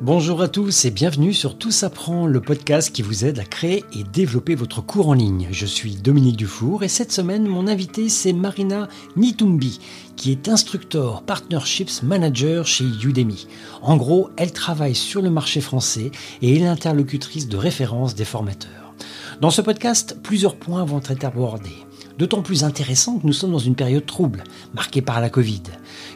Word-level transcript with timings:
Bonjour 0.00 0.42
à 0.42 0.48
tous 0.48 0.84
et 0.84 0.92
bienvenue 0.92 1.34
sur 1.34 1.58
Tout 1.58 1.72
s'apprend, 1.72 2.28
le 2.28 2.40
podcast 2.40 2.92
qui 2.94 3.02
vous 3.02 3.24
aide 3.24 3.40
à 3.40 3.44
créer 3.44 3.84
et 3.92 4.04
développer 4.04 4.54
votre 4.54 4.80
cours 4.80 5.08
en 5.08 5.12
ligne. 5.12 5.48
Je 5.50 5.66
suis 5.66 5.96
Dominique 5.96 6.36
Dufour 6.36 6.84
et 6.84 6.88
cette 6.88 7.10
semaine, 7.10 7.48
mon 7.48 7.66
invité 7.66 8.08
c'est 8.08 8.32
Marina 8.32 8.86
Nitumbi, 9.16 9.80
qui 10.14 10.30
est 10.30 10.48
instructeur 10.48 11.22
Partnerships 11.22 12.04
Manager 12.04 12.64
chez 12.64 12.84
Udemy. 12.84 13.48
En 13.82 13.96
gros, 13.96 14.30
elle 14.36 14.52
travaille 14.52 14.94
sur 14.94 15.20
le 15.20 15.30
marché 15.30 15.60
français 15.60 16.12
et 16.42 16.54
est 16.54 16.60
l'interlocutrice 16.60 17.48
de 17.48 17.56
référence 17.56 18.14
des 18.14 18.24
formateurs. 18.24 18.94
Dans 19.40 19.50
ce 19.50 19.62
podcast, 19.62 20.16
plusieurs 20.22 20.54
points 20.54 20.84
vont 20.84 21.02
être 21.08 21.24
abordés. 21.24 21.84
D'autant 22.18 22.42
plus 22.42 22.62
intéressant 22.62 23.18
que 23.18 23.26
nous 23.26 23.32
sommes 23.32 23.52
dans 23.52 23.58
une 23.58 23.76
période 23.76 24.06
trouble, 24.06 24.44
marquée 24.74 25.02
par 25.02 25.20
la 25.20 25.30
Covid. 25.30 25.62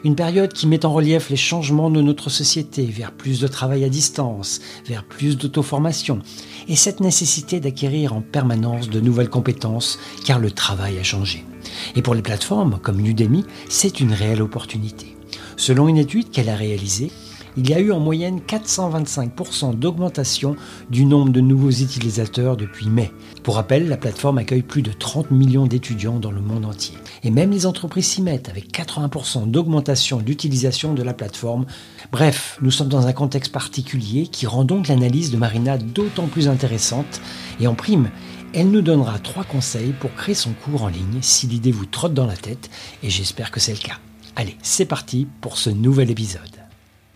Une 0.03 0.15
période 0.15 0.51
qui 0.51 0.67
met 0.67 0.85
en 0.85 0.91
relief 0.91 1.29
les 1.29 1.37
changements 1.37 1.89
de 1.89 2.01
notre 2.01 2.29
société 2.29 2.85
vers 2.85 3.13
plus 3.13 3.39
de 3.39 3.47
travail 3.47 3.85
à 3.85 3.89
distance, 3.89 4.59
vers 4.85 5.05
plus 5.05 5.37
d'auto-formation, 5.37 6.19
et 6.67 6.75
cette 6.75 6.99
nécessité 6.99 7.61
d'acquérir 7.61 8.11
en 8.11 8.19
permanence 8.21 8.89
de 8.89 8.99
nouvelles 8.99 9.29
compétences, 9.29 9.99
car 10.25 10.39
le 10.39 10.51
travail 10.51 10.99
a 10.99 11.03
changé. 11.03 11.45
Et 11.95 12.01
pour 12.01 12.15
les 12.15 12.21
plateformes 12.21 12.79
comme 12.83 13.05
Udemy, 13.05 13.45
c'est 13.69 14.01
une 14.01 14.11
réelle 14.11 14.41
opportunité. 14.41 15.15
Selon 15.55 15.87
une 15.87 15.97
étude 15.97 16.31
qu'elle 16.31 16.49
a 16.49 16.55
réalisée, 16.55 17.09
il 17.57 17.69
y 17.69 17.73
a 17.73 17.79
eu 17.79 17.91
en 17.91 17.99
moyenne 17.99 18.39
425% 18.39 19.77
d'augmentation 19.77 20.55
du 20.89 21.05
nombre 21.05 21.31
de 21.31 21.41
nouveaux 21.41 21.69
utilisateurs 21.69 22.57
depuis 22.57 22.89
mai. 22.89 23.11
Pour 23.43 23.55
rappel, 23.55 23.87
la 23.87 23.97
plateforme 23.97 24.39
accueille 24.39 24.63
plus 24.63 24.81
de 24.81 24.91
30 24.91 25.31
millions 25.31 25.67
d'étudiants 25.67 26.19
dans 26.19 26.31
le 26.31 26.41
monde 26.41 26.65
entier. 26.65 26.97
Et 27.23 27.31
même 27.31 27.51
les 27.51 27.65
entreprises 27.65 28.07
s'y 28.07 28.21
mettent 28.21 28.49
avec 28.49 28.71
80% 28.71 29.49
d'augmentation 29.49 30.19
d'utilisation 30.19 30.93
de 30.93 31.03
la 31.03 31.13
plateforme. 31.13 31.65
Bref, 32.11 32.57
nous 32.61 32.71
sommes 32.71 32.89
dans 32.89 33.07
un 33.07 33.13
contexte 33.13 33.51
particulier 33.51 34.27
qui 34.27 34.47
rend 34.47 34.63
donc 34.63 34.87
l'analyse 34.87 35.31
de 35.31 35.37
Marina 35.37 35.77
d'autant 35.77 36.27
plus 36.27 36.47
intéressante. 36.47 37.21
Et 37.59 37.67
en 37.67 37.75
prime, 37.75 38.09
elle 38.53 38.71
nous 38.71 38.81
donnera 38.81 39.19
trois 39.19 39.43
conseils 39.43 39.93
pour 39.99 40.13
créer 40.13 40.35
son 40.35 40.53
cours 40.53 40.83
en 40.83 40.87
ligne 40.87 41.19
si 41.21 41.47
l'idée 41.47 41.71
vous 41.71 41.85
trotte 41.85 42.13
dans 42.13 42.27
la 42.27 42.37
tête, 42.37 42.69
et 43.01 43.09
j'espère 43.09 43.51
que 43.51 43.59
c'est 43.59 43.73
le 43.73 43.79
cas. 43.79 43.97
Allez, 44.35 44.57
c'est 44.61 44.85
parti 44.85 45.27
pour 45.41 45.57
ce 45.57 45.69
nouvel 45.69 46.11
épisode. 46.11 46.62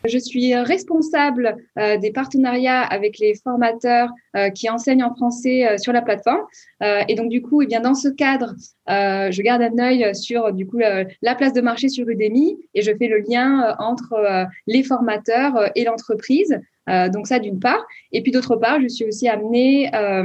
Je 0.05 0.17
suis 0.17 0.55
responsable 0.55 1.57
euh, 1.77 1.97
des 1.97 2.11
partenariats 2.11 2.81
avec 2.81 3.17
les 3.19 3.33
formateurs 3.35 4.09
euh, 4.35 4.49
qui 4.49 4.69
enseignent 4.69 5.03
en 5.03 5.13
français 5.13 5.67
euh, 5.67 5.77
sur 5.77 5.91
la 5.91 6.01
plateforme. 6.01 6.45
et 6.81 7.15
donc 7.15 7.29
du 7.29 7.41
coup, 7.41 7.61
eh 7.61 7.65
bien 7.65 7.81
dans 7.81 7.95
ce 7.95 8.07
cadre, 8.07 8.53
je 8.87 9.41
garde 9.41 9.61
un 9.61 9.79
œil 9.79 10.15
sur 10.15 10.53
du 10.53 10.65
coup 10.65 10.77
la 10.77 11.35
place 11.35 11.53
de 11.53 11.61
marché 11.61 11.89
sur 11.89 12.07
Udemy 12.07 12.57
et 12.73 12.81
je 12.81 12.91
fais 12.95 13.07
le 13.07 13.19
lien 13.19 13.75
entre 13.79 14.47
les 14.67 14.83
formateurs 14.83 15.71
et 15.75 15.83
l'entreprise. 15.83 16.59
donc 16.87 17.27
ça 17.27 17.39
d'une 17.39 17.59
part. 17.59 17.83
Et 18.11 18.21
puis 18.21 18.31
d'autre 18.31 18.55
part, 18.55 18.79
je 18.81 18.87
suis 18.87 19.05
aussi 19.05 19.27
amenée 19.27 19.89
à 19.93 20.23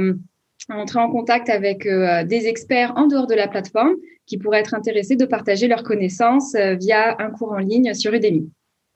entrer 0.69 0.99
en 0.99 1.09
contact 1.09 1.49
avec 1.49 1.87
des 1.87 2.47
experts 2.47 2.93
en 2.95 3.07
dehors 3.07 3.27
de 3.27 3.35
la 3.35 3.47
plateforme 3.47 3.95
qui 4.25 4.37
pourraient 4.37 4.59
être 4.59 4.75
intéressés 4.75 5.15
de 5.15 5.25
partager 5.25 5.67
leurs 5.67 5.83
connaissances 5.83 6.55
via 6.55 7.15
un 7.19 7.31
cours 7.31 7.53
en 7.53 7.59
ligne 7.59 7.93
sur 7.93 8.13
Udemy. 8.13 8.49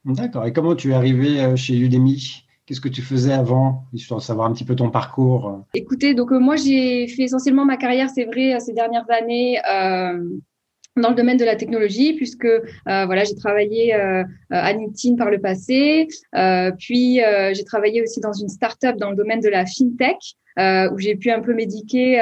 D'accord. 0.08 0.46
Et 0.46 0.54
comment 0.54 0.76
tu 0.76 0.92
es 0.92 0.94
arrivé 0.94 1.42
euh, 1.42 1.56
chez 1.56 1.78
Udemy? 1.78 2.44
Qu'est-ce 2.66 2.82
que 2.82 2.90
tu 2.90 3.02
faisais 3.02 3.34
avant, 3.34 3.84
histoire 3.94 4.20
de 4.20 4.26
savoir 4.26 4.48
un 4.48 4.54
petit 4.54 4.64
peu 4.64 4.76
ton 4.76 4.90
parcours? 4.90 5.66
Écoutez, 5.74 6.14
donc 6.14 6.32
euh, 6.32 6.40
moi 6.40 6.56
j'ai 6.56 7.08
fait 7.08 7.24
essentiellement 7.24 7.66
ma 7.66 7.78
carrière, 7.78 8.10
c'est 8.10 8.26
vrai, 8.26 8.56
euh, 8.56 8.60
ces 8.60 8.74
dernières 8.74 9.10
années 9.10 9.60
dans 10.96 11.10
le 11.10 11.16
domaine 11.16 11.38
de 11.38 11.46
la 11.46 11.56
technologie, 11.56 12.14
puisque 12.14 12.48
voilà, 12.86 13.24
j'ai 13.24 13.36
travaillé 13.36 13.94
à 13.94 14.74
LinkedIn 14.74 15.16
par 15.16 15.30
le 15.30 15.40
passé, 15.40 16.08
puis 16.80 17.22
j'ai 17.54 17.64
travaillé 17.66 18.02
aussi 18.02 18.20
dans 18.20 18.34
une 18.34 18.50
start-up 18.50 18.96
dans 18.98 19.12
le 19.12 19.16
domaine 19.16 19.40
de 19.40 19.48
la 19.48 19.68
fintech. 19.68 20.18
où 20.92 20.98
j'ai 20.98 21.16
pu 21.16 21.30
un 21.30 21.42
peu 21.42 21.54
médiquer 21.54 22.16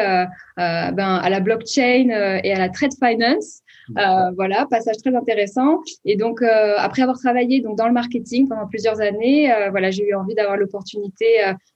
ben, 0.58 0.98
à 0.98 1.30
la 1.30 1.40
blockchain 1.40 2.10
et 2.44 2.52
à 2.52 2.60
la 2.60 2.68
trade 2.68 2.92
finance. 3.02 3.62
Euh, 3.98 4.32
voilà, 4.36 4.66
passage 4.70 4.98
très 4.98 5.16
intéressant. 5.16 5.82
Et 6.06 6.16
donc, 6.16 6.42
euh, 6.42 6.76
après 6.78 7.02
avoir 7.02 7.18
travaillé 7.18 7.62
donc 7.62 7.78
dans 7.78 7.88
le 7.88 7.94
marketing 7.94 8.48
pendant 8.48 8.68
plusieurs 8.68 9.00
années, 9.02 9.52
euh, 9.52 9.70
voilà, 9.70 9.92
j'ai 9.92 10.08
eu 10.08 10.16
envie 10.16 10.36
d'avoir 10.36 10.58
l'opportunité 10.58 11.26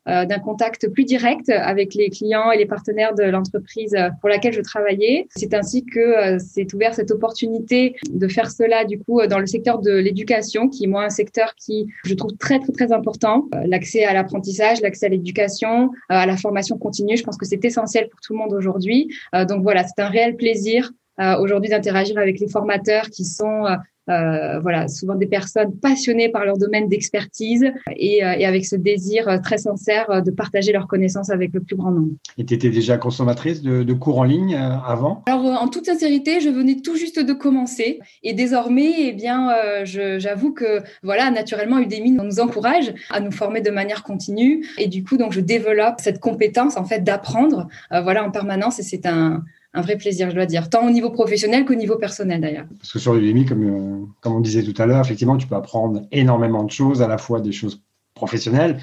d'un 0.06 0.40
contact 0.40 0.88
plus 0.90 1.04
direct 1.04 1.50
avec 1.50 1.94
les 1.94 2.10
clients 2.10 2.52
et 2.52 2.58
les 2.58 2.66
partenaires 2.66 3.14
de 3.14 3.24
l'entreprise 3.24 3.96
pour 4.20 4.30
laquelle 4.30 4.54
je 4.54 4.62
travaillais. 4.62 5.28
C'est 5.36 5.54
ainsi 5.54 5.86
que 5.86 6.40
s'est 6.40 6.66
ouvert 6.74 6.96
cette 6.96 7.12
opportunité 7.12 7.96
de 8.10 8.28
faire 8.28 8.50
cela 8.50 8.86
du 8.86 8.98
coup 8.98 9.22
dans 9.28 9.38
le 9.38 9.46
secteur 9.46 9.78
de 9.78 9.92
l'éducation, 9.92 10.68
qui 10.68 10.86
est 10.86 10.88
moi 10.88 11.04
un 11.04 11.12
secteur 11.12 11.54
qui 11.56 11.88
je 12.06 12.16
trouve 12.16 12.36
très 12.38 12.58
très 12.58 12.72
très 12.72 12.92
important. 12.92 13.50
L'accès 13.66 14.04
à 14.04 14.14
l'apprentissage, 14.14 14.82
l'accès 14.82 15.06
à 15.06 15.10
l'éducation, 15.10 15.92
à 16.08 16.26
la 16.26 16.38
formation 16.38 16.80
continue, 16.80 17.16
je 17.16 17.24
pense 17.24 17.38
que 17.38 17.46
c'est 17.46 17.64
essentiel 17.64 18.10
pour 18.10 18.20
tout 18.20 18.34
le 18.34 18.40
monde 18.40 18.54
aujourd'hui. 18.54 19.14
donc 19.48 19.62
voilà, 19.62 19.84
c'est 19.84 20.02
un 20.02 20.10
réel 20.10 20.36
plaisir 20.38 20.92
euh, 21.09 21.09
aujourd'hui 21.20 21.70
d'interagir 21.70 22.18
avec 22.18 22.40
les 22.40 22.48
formateurs 22.48 23.10
qui 23.10 23.26
sont 23.26 23.66
euh, 23.66 23.76
euh, 24.10 24.60
voilà, 24.62 24.88
souvent 24.88 25.14
des 25.14 25.28
personnes 25.28 25.72
passionnées 25.80 26.30
par 26.30 26.44
leur 26.44 26.58
domaine 26.58 26.90
d'expertise 26.90 27.72
et, 27.96 28.18
et, 28.18 28.46
avec 28.46 28.66
ce 28.66 28.76
désir 28.76 29.40
très 29.44 29.60
sincère 29.60 30.24
de 30.24 30.32
partager 30.32 30.72
leurs 30.72 30.88
connaissances 30.88 31.30
avec 31.30 31.54
le 31.54 31.60
plus 31.60 31.76
grand 31.76 31.92
nombre. 31.92 32.14
Et 32.40 32.44
tu 32.44 32.56
étais 32.56 32.72
déjà 32.72 32.98
consommatrice 32.98 33.62
de, 33.62 33.84
de, 33.84 33.94
cours 33.94 34.18
en 34.18 34.24
ligne 34.24 34.56
avant? 34.56 35.24
Alors, 35.28 35.62
en 35.62 35.68
toute 35.68 35.86
sincérité, 35.86 36.42
je 36.42 36.50
venais 36.50 36.78
tout 36.84 36.96
juste 36.96 37.20
de 37.20 37.34
commencer. 37.34 38.00
Et 38.24 38.34
désormais, 38.34 38.94
eh 38.98 39.14
bien, 39.14 39.52
j'avoue 39.84 40.54
que 40.54 40.82
voilà, 41.04 41.30
naturellement, 41.30 41.78
Udemy 41.78 42.14
nous 42.14 42.40
encourage 42.40 42.92
à 43.12 43.20
nous 43.20 43.32
former 43.32 43.62
de 43.62 43.70
manière 43.70 44.02
continue. 44.02 44.66
Et 44.80 44.88
du 44.88 45.04
coup, 45.04 45.18
donc, 45.18 45.34
je 45.34 45.40
développe 45.40 46.00
cette 46.00 46.20
compétence 46.20 46.78
en 46.78 46.86
fait 46.86 47.04
d'apprendre, 47.04 47.68
voilà, 47.92 48.24
en 48.26 48.32
permanence. 48.32 48.80
Et 48.80 48.84
c'est 48.84 49.06
un 49.06 49.44
un 49.74 49.82
vrai 49.82 49.98
plaisir, 49.98 50.30
je 50.30 50.36
dois 50.36 50.46
dire, 50.46 50.70
tant 50.70 50.86
au 50.86 50.90
niveau 50.90 51.12
professionnel 51.12 51.66
qu'au 51.66 51.76
niveau 51.76 51.98
personnel 51.98 52.42
d'ailleurs. 52.42 52.66
Parce 52.80 52.92
que 52.92 53.00
sur 53.00 53.16
Udemy, 53.16 53.46
comme, 53.46 53.64
euh, 53.64 54.06
comme 54.22 54.36
on 54.36 54.40
disait 54.40 54.64
tout 54.64 54.80
à 54.82 54.86
l'heure, 54.86 55.02
effectivement, 55.02 55.38
tu 55.38 55.48
peux 55.48 55.56
apprendre 55.56 56.02
énormément 56.12 56.64
de 56.64 56.72
choses, 56.72 57.02
à 57.02 57.08
la 57.08 57.18
fois 57.18 57.40
des 57.40 57.52
choses 57.52 57.82
professionnelles, 58.16 58.80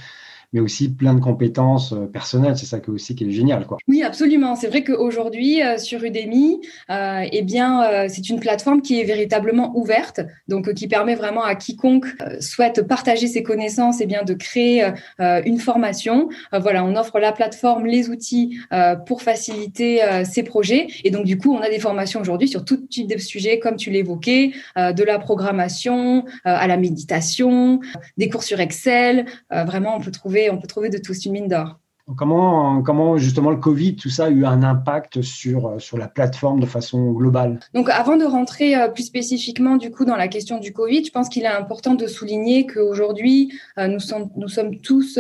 mais 0.53 0.61
aussi 0.61 0.89
plein 0.89 1.15
de 1.15 1.21
compétences 1.21 1.93
euh, 1.93 2.07
personnelles. 2.07 2.57
C'est 2.57 2.67
ça 2.67 2.81
qui 2.81 2.91
aussi 2.91 3.15
qui 3.15 3.25
est 3.25 3.31
génial, 3.31 3.67
quoi. 3.67 3.79
Oui, 3.89 4.03
absolument. 4.03 4.57
C'est 4.57 4.69
vrai 4.69 4.83
qu'aujourd'hui 4.83 5.63
euh, 5.63 5.79
sur 5.79 6.03
Udemy, 6.03 6.61
euh, 6.91 7.25
eh 7.31 7.43
bien, 7.43 7.83
euh, 7.83 8.07
c'est 8.09 8.29
une 8.29 8.41
plateforme 8.41 8.83
qui 8.83 9.01
est 9.01 9.05
véritablement 9.05 9.77
ouverte, 9.77 10.21
donc 10.49 10.73
qui 10.75 10.89
permet 10.89 11.15
vraiment 11.15 11.43
à 11.43 11.55
quiconque 11.55 12.07
souhaite 12.41 12.83
partager 12.87 13.27
ses 13.27 13.43
connaissances, 13.43 14.01
eh 14.01 14.07
bien, 14.07 14.23
de 14.23 14.35
créer 14.35 14.91
une 15.19 15.59
formation. 15.59 16.29
voilà, 16.53 16.85
on 16.85 16.97
offre 16.97 17.19
la 17.19 17.33
plateforme, 17.33 17.87
les 17.87 18.09
outils 18.09 18.59
pour 19.07 19.23
faciliter 19.23 20.01
ses 20.25 20.43
projets, 20.43 20.87
et 21.05 21.11
donc 21.11 21.25
du 21.25 21.39
coup, 21.39 21.55
on 21.55 21.61
a 21.61 21.69
des 21.69 21.79
formations 21.79 22.21
aujourd'hui 22.21 22.49
sur 22.49 22.65
tout 22.65 22.77
type 22.77 23.09
de 23.09 23.19
sujets, 23.19 23.59
comme 23.59 23.77
tu 23.77 23.91
l'évoquais, 23.91 24.53
de 24.77 25.05
la 25.05 25.19
programmation 25.19 26.25
à 26.45 26.67
la 26.67 26.77
méditation, 26.77 27.81
des 28.17 28.29
cours 28.29 28.43
sur 28.43 28.61
Excel. 28.61 29.27
vraiment, 29.51 29.97
on 29.97 30.01
peut 30.01 30.11
trouver 30.11 30.36
on 30.51 30.59
peut 30.59 30.67
trouver 30.67 30.91
de 30.91 30.99
tous 30.99 31.25
une 31.25 31.33
mine 31.33 31.49
d'or. 31.49 31.81
Comment, 32.15 32.83
comment 32.83 33.19
justement 33.19 33.51
le 33.51 33.57
Covid, 33.57 33.97
tout 33.97 34.11
ça 34.11 34.27
a 34.27 34.31
eu 34.31 34.45
un 34.45 34.63
impact 34.63 35.23
sur, 35.23 35.67
euh, 35.67 35.79
sur 35.81 35.99
la 35.99 36.07
plateforme 36.07 36.61
de 36.61 36.67
façon 36.67 37.11
globale? 37.11 37.59
Donc 37.75 37.91
avant 37.91 38.17
de 38.17 38.25
rentrer 38.25 38.77
euh, 38.77 38.87
plus 38.87 39.03
spécifiquement 39.03 39.77
du 39.77 39.91
coup 39.91 40.05
dans 40.05 40.15
la 40.15 40.29
question 40.29 40.61
du 40.61 40.73
Covid, 40.73 41.05
je 41.05 41.11
pense 41.11 41.29
qu'il 41.29 41.43
est 41.43 41.49
important 41.49 41.95
de 41.95 42.07
souligner 42.07 42.65
qu'aujourd'hui, 42.65 43.53
euh, 43.77 43.89
nous, 43.89 43.99
sommes, 43.99 44.31
nous 44.37 44.47
sommes 44.47 44.77
tous 44.77 45.19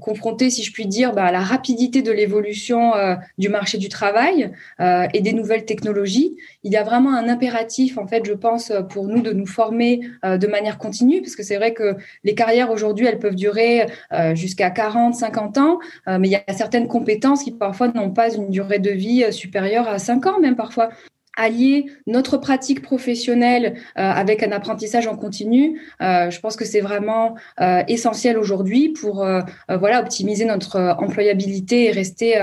confrontés, 0.00 0.48
si 0.50 0.62
je 0.62 0.72
puis 0.72 0.86
dire, 0.86 1.12
bah, 1.12 1.24
à 1.24 1.32
la 1.32 1.40
rapidité 1.40 2.02
de 2.02 2.12
l'évolution 2.12 2.92
du 3.38 3.48
marché 3.48 3.78
du 3.78 3.88
travail 3.88 4.52
et 4.78 5.20
des 5.20 5.32
nouvelles 5.32 5.64
technologies. 5.64 6.36
Il 6.62 6.72
y 6.72 6.76
a 6.76 6.82
vraiment 6.82 7.14
un 7.14 7.28
impératif, 7.28 7.98
en 7.98 8.06
fait, 8.06 8.24
je 8.26 8.32
pense, 8.32 8.72
pour 8.90 9.08
nous 9.08 9.22
de 9.22 9.32
nous 9.32 9.46
former 9.46 10.00
de 10.22 10.46
manière 10.46 10.78
continue, 10.78 11.20
parce 11.20 11.34
que 11.34 11.42
c'est 11.42 11.56
vrai 11.56 11.72
que 11.72 11.96
les 12.24 12.34
carrières 12.34 12.70
aujourd'hui, 12.70 13.06
elles 13.06 13.18
peuvent 13.18 13.34
durer 13.34 13.86
jusqu'à 14.34 14.70
40, 14.70 15.14
50 15.14 15.58
ans. 15.58 15.78
Euh, 16.12 16.18
mais 16.18 16.28
il 16.28 16.32
y 16.32 16.36
a 16.36 16.52
certaines 16.52 16.88
compétences 16.88 17.42
qui 17.42 17.52
parfois 17.52 17.88
n'ont 17.88 18.10
pas 18.10 18.34
une 18.34 18.50
durée 18.50 18.78
de 18.78 18.90
vie 18.90 19.24
euh, 19.24 19.30
supérieure 19.30 19.88
à 19.88 19.98
5 19.98 20.26
ans, 20.26 20.40
même 20.40 20.56
parfois 20.56 20.90
allier 21.36 21.86
notre 22.06 22.36
pratique 22.36 22.82
professionnelle 22.82 23.74
euh, 23.98 24.02
avec 24.02 24.42
un 24.42 24.52
apprentissage 24.52 25.06
en 25.06 25.16
continu, 25.16 25.80
euh, 26.00 26.30
je 26.30 26.40
pense 26.40 26.56
que 26.56 26.64
c'est 26.64 26.80
vraiment 26.80 27.34
euh, 27.60 27.82
essentiel 27.88 28.36
aujourd'hui 28.38 28.90
pour 28.90 29.26
voilà 29.68 30.00
optimiser 30.00 30.44
notre 30.44 30.96
employabilité 30.98 31.86
et 31.86 31.90
rester 31.90 32.40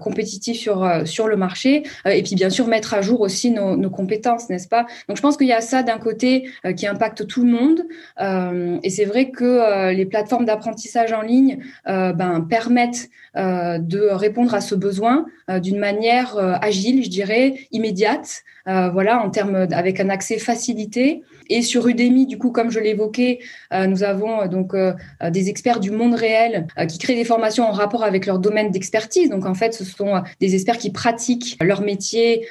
compétitif 0.00 0.56
sur 0.56 1.06
sur 1.06 1.28
le 1.28 1.36
marché 1.36 1.82
et 2.04 2.22
puis 2.22 2.34
bien 2.34 2.50
sûr 2.50 2.66
mettre 2.66 2.94
à 2.94 3.02
jour 3.02 3.20
aussi 3.20 3.50
nos, 3.50 3.76
nos 3.76 3.90
compétences, 3.90 4.48
n'est-ce 4.48 4.68
pas? 4.68 4.86
Donc 5.08 5.16
je 5.16 5.22
pense 5.22 5.36
qu'il 5.36 5.46
y 5.46 5.52
a 5.52 5.60
ça 5.60 5.82
d'un 5.82 5.98
côté 5.98 6.48
qui 6.76 6.86
impacte 6.86 7.26
tout 7.26 7.44
le 7.44 7.50
monde 7.50 7.82
et 8.82 8.90
c'est 8.90 9.04
vrai 9.04 9.30
que 9.30 9.92
les 9.92 10.06
plateformes 10.06 10.44
d'apprentissage 10.44 11.12
en 11.12 11.22
ligne 11.22 11.58
ben, 11.86 12.46
permettent 12.48 13.08
de 13.34 14.08
répondre 14.10 14.54
à 14.54 14.60
ce 14.60 14.74
besoin 14.74 15.26
d'une 15.60 15.78
manière 15.78 16.36
agile, 16.62 17.04
je 17.04 17.10
dirais, 17.10 17.54
immédiate 17.72 18.21
that 18.22 18.42
voilà, 18.66 19.22
en 19.24 19.30
termes 19.30 19.66
avec 19.72 20.00
un 20.00 20.08
accès 20.08 20.38
facilité. 20.38 21.22
Et 21.48 21.62
sur 21.62 21.86
Udemy, 21.86 22.26
du 22.26 22.38
coup, 22.38 22.50
comme 22.50 22.70
je 22.70 22.78
l'évoquais, 22.78 23.40
nous 23.72 24.02
avons 24.04 24.46
donc 24.46 24.74
des 25.30 25.48
experts 25.48 25.80
du 25.80 25.90
monde 25.90 26.14
réel 26.14 26.66
qui 26.88 26.98
créent 26.98 27.16
des 27.16 27.24
formations 27.24 27.64
en 27.64 27.72
rapport 27.72 28.04
avec 28.04 28.26
leur 28.26 28.38
domaine 28.38 28.70
d'expertise. 28.70 29.28
Donc 29.28 29.44
en 29.44 29.54
fait, 29.54 29.74
ce 29.74 29.84
sont 29.84 30.22
des 30.40 30.54
experts 30.54 30.78
qui 30.78 30.90
pratiquent 30.90 31.58
leur 31.60 31.82
métier 31.82 32.46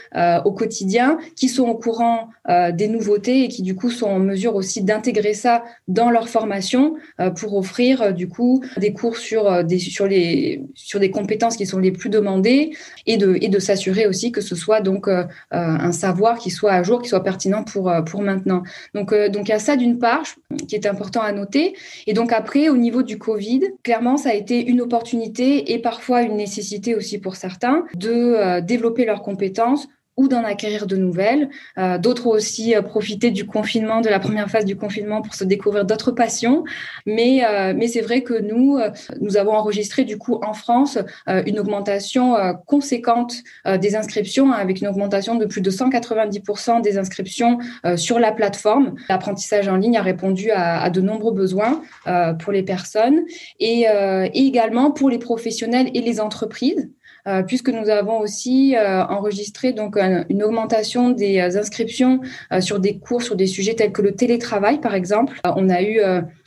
au 0.45 0.51
quotidien, 0.51 1.17
qui 1.35 1.47
sont 1.47 1.67
au 1.67 1.75
courant 1.75 2.29
des 2.47 2.87
nouveautés 2.87 3.45
et 3.45 3.47
qui 3.47 3.61
du 3.61 3.75
coup 3.75 3.89
sont 3.89 4.07
en 4.07 4.19
mesure 4.19 4.55
aussi 4.55 4.83
d'intégrer 4.83 5.33
ça 5.33 5.63
dans 5.87 6.09
leur 6.09 6.29
formation 6.29 6.95
pour 7.37 7.55
offrir 7.55 8.13
du 8.13 8.27
coup 8.27 8.61
des 8.77 8.93
cours 8.93 9.17
sur 9.17 9.63
des 9.63 9.79
sur 9.79 10.07
les 10.07 10.63
sur 10.73 10.99
des 10.99 11.11
compétences 11.11 11.57
qui 11.57 11.65
sont 11.65 11.79
les 11.79 11.91
plus 11.91 12.09
demandées 12.09 12.71
et 13.05 13.17
de, 13.17 13.37
et 13.41 13.49
de 13.49 13.59
s'assurer 13.59 14.07
aussi 14.07 14.31
que 14.31 14.41
ce 14.41 14.55
soit 14.55 14.81
donc 14.81 15.07
euh, 15.07 15.23
euh, 15.23 15.27
un 15.51 15.91
savoir 16.01 16.37
qui 16.37 16.49
soit 16.49 16.73
à 16.73 16.83
jour, 16.83 17.01
qui 17.01 17.09
soit 17.09 17.23
pertinent 17.23 17.63
pour, 17.63 17.89
euh, 17.89 18.01
pour 18.01 18.21
maintenant. 18.21 18.63
Donc, 18.93 19.13
donc 19.13 19.47
il 19.47 19.51
y 19.51 19.53
a 19.53 19.59
ça 19.59 19.75
d'une 19.75 19.97
part 19.99 20.23
qui 20.67 20.75
est 20.75 20.85
important 20.85 21.21
à 21.21 21.31
noter. 21.31 21.75
Et 22.07 22.13
donc 22.13 22.31
après, 22.31 22.69
au 22.69 22.77
niveau 22.77 23.03
du 23.03 23.17
Covid, 23.17 23.61
clairement, 23.83 24.17
ça 24.17 24.29
a 24.29 24.33
été 24.33 24.65
une 24.65 24.81
opportunité 24.81 25.73
et 25.73 25.79
parfois 25.79 26.21
une 26.21 26.37
nécessité 26.37 26.95
aussi 26.95 27.17
pour 27.19 27.35
certains 27.35 27.85
de 27.95 28.59
développer 28.61 29.05
leurs 29.05 29.21
compétences 29.21 29.87
ou 30.21 30.27
d'en 30.27 30.43
acquérir 30.43 30.85
de 30.85 30.95
nouvelles. 30.95 31.49
Euh, 31.79 31.97
d'autres 31.97 32.27
ont 32.27 32.31
aussi 32.31 32.75
euh, 32.75 32.83
profité 32.83 33.31
du 33.31 33.47
confinement, 33.47 34.01
de 34.01 34.09
la 34.09 34.19
première 34.19 34.49
phase 34.49 34.65
du 34.65 34.75
confinement 34.75 35.23
pour 35.23 35.33
se 35.33 35.43
découvrir 35.43 35.83
d'autres 35.83 36.11
passions. 36.11 36.63
Mais, 37.07 37.43
euh, 37.43 37.73
mais 37.75 37.87
c'est 37.87 38.01
vrai 38.01 38.21
que 38.21 38.39
nous, 38.39 38.79
nous 39.19 39.37
avons 39.37 39.53
enregistré 39.53 40.03
du 40.03 40.17
coup 40.17 40.39
en 40.43 40.53
France 40.53 40.99
une 41.27 41.59
augmentation 41.59 42.35
conséquente 42.65 43.33
des 43.79 43.95
inscriptions, 43.95 44.51
hein, 44.51 44.57
avec 44.59 44.81
une 44.81 44.87
augmentation 44.87 45.35
de 45.35 45.45
plus 45.45 45.61
de 45.61 45.71
190% 45.71 46.81
des 46.81 46.97
inscriptions 46.97 47.57
sur 47.95 48.19
la 48.19 48.31
plateforme. 48.31 48.95
L'apprentissage 49.09 49.67
en 49.67 49.77
ligne 49.77 49.97
a 49.97 50.01
répondu 50.01 50.51
à, 50.51 50.89
de 50.89 51.01
nombreux 51.01 51.33
besoins 51.33 51.81
pour 52.39 52.51
les 52.51 52.63
personnes 52.63 53.21
et 53.59 53.85
également 54.33 54.91
pour 54.91 55.09
les 55.09 55.19
professionnels 55.19 55.89
et 55.93 56.01
les 56.01 56.19
entreprises. 56.19 56.89
Euh, 57.27 57.43
puisque 57.43 57.69
nous 57.69 57.89
avons 57.89 58.19
aussi 58.19 58.75
euh, 58.75 59.03
enregistré 59.05 59.73
donc 59.73 59.95
une 59.97 60.43
augmentation 60.43 61.11
des 61.11 61.39
euh, 61.39 61.59
inscriptions 61.59 62.19
sur 62.59 62.79
des 62.79 62.97
cours 62.97 63.21
sur 63.21 63.35
des 63.35 63.45
sujets 63.45 63.75
tels 63.75 63.91
que 63.91 64.01
le 64.01 64.13
télétravail 64.13 64.79
par 64.79 64.95
exemple. 64.95 65.39
on 65.43 65.69
a 65.69 65.81
eu 65.83 65.99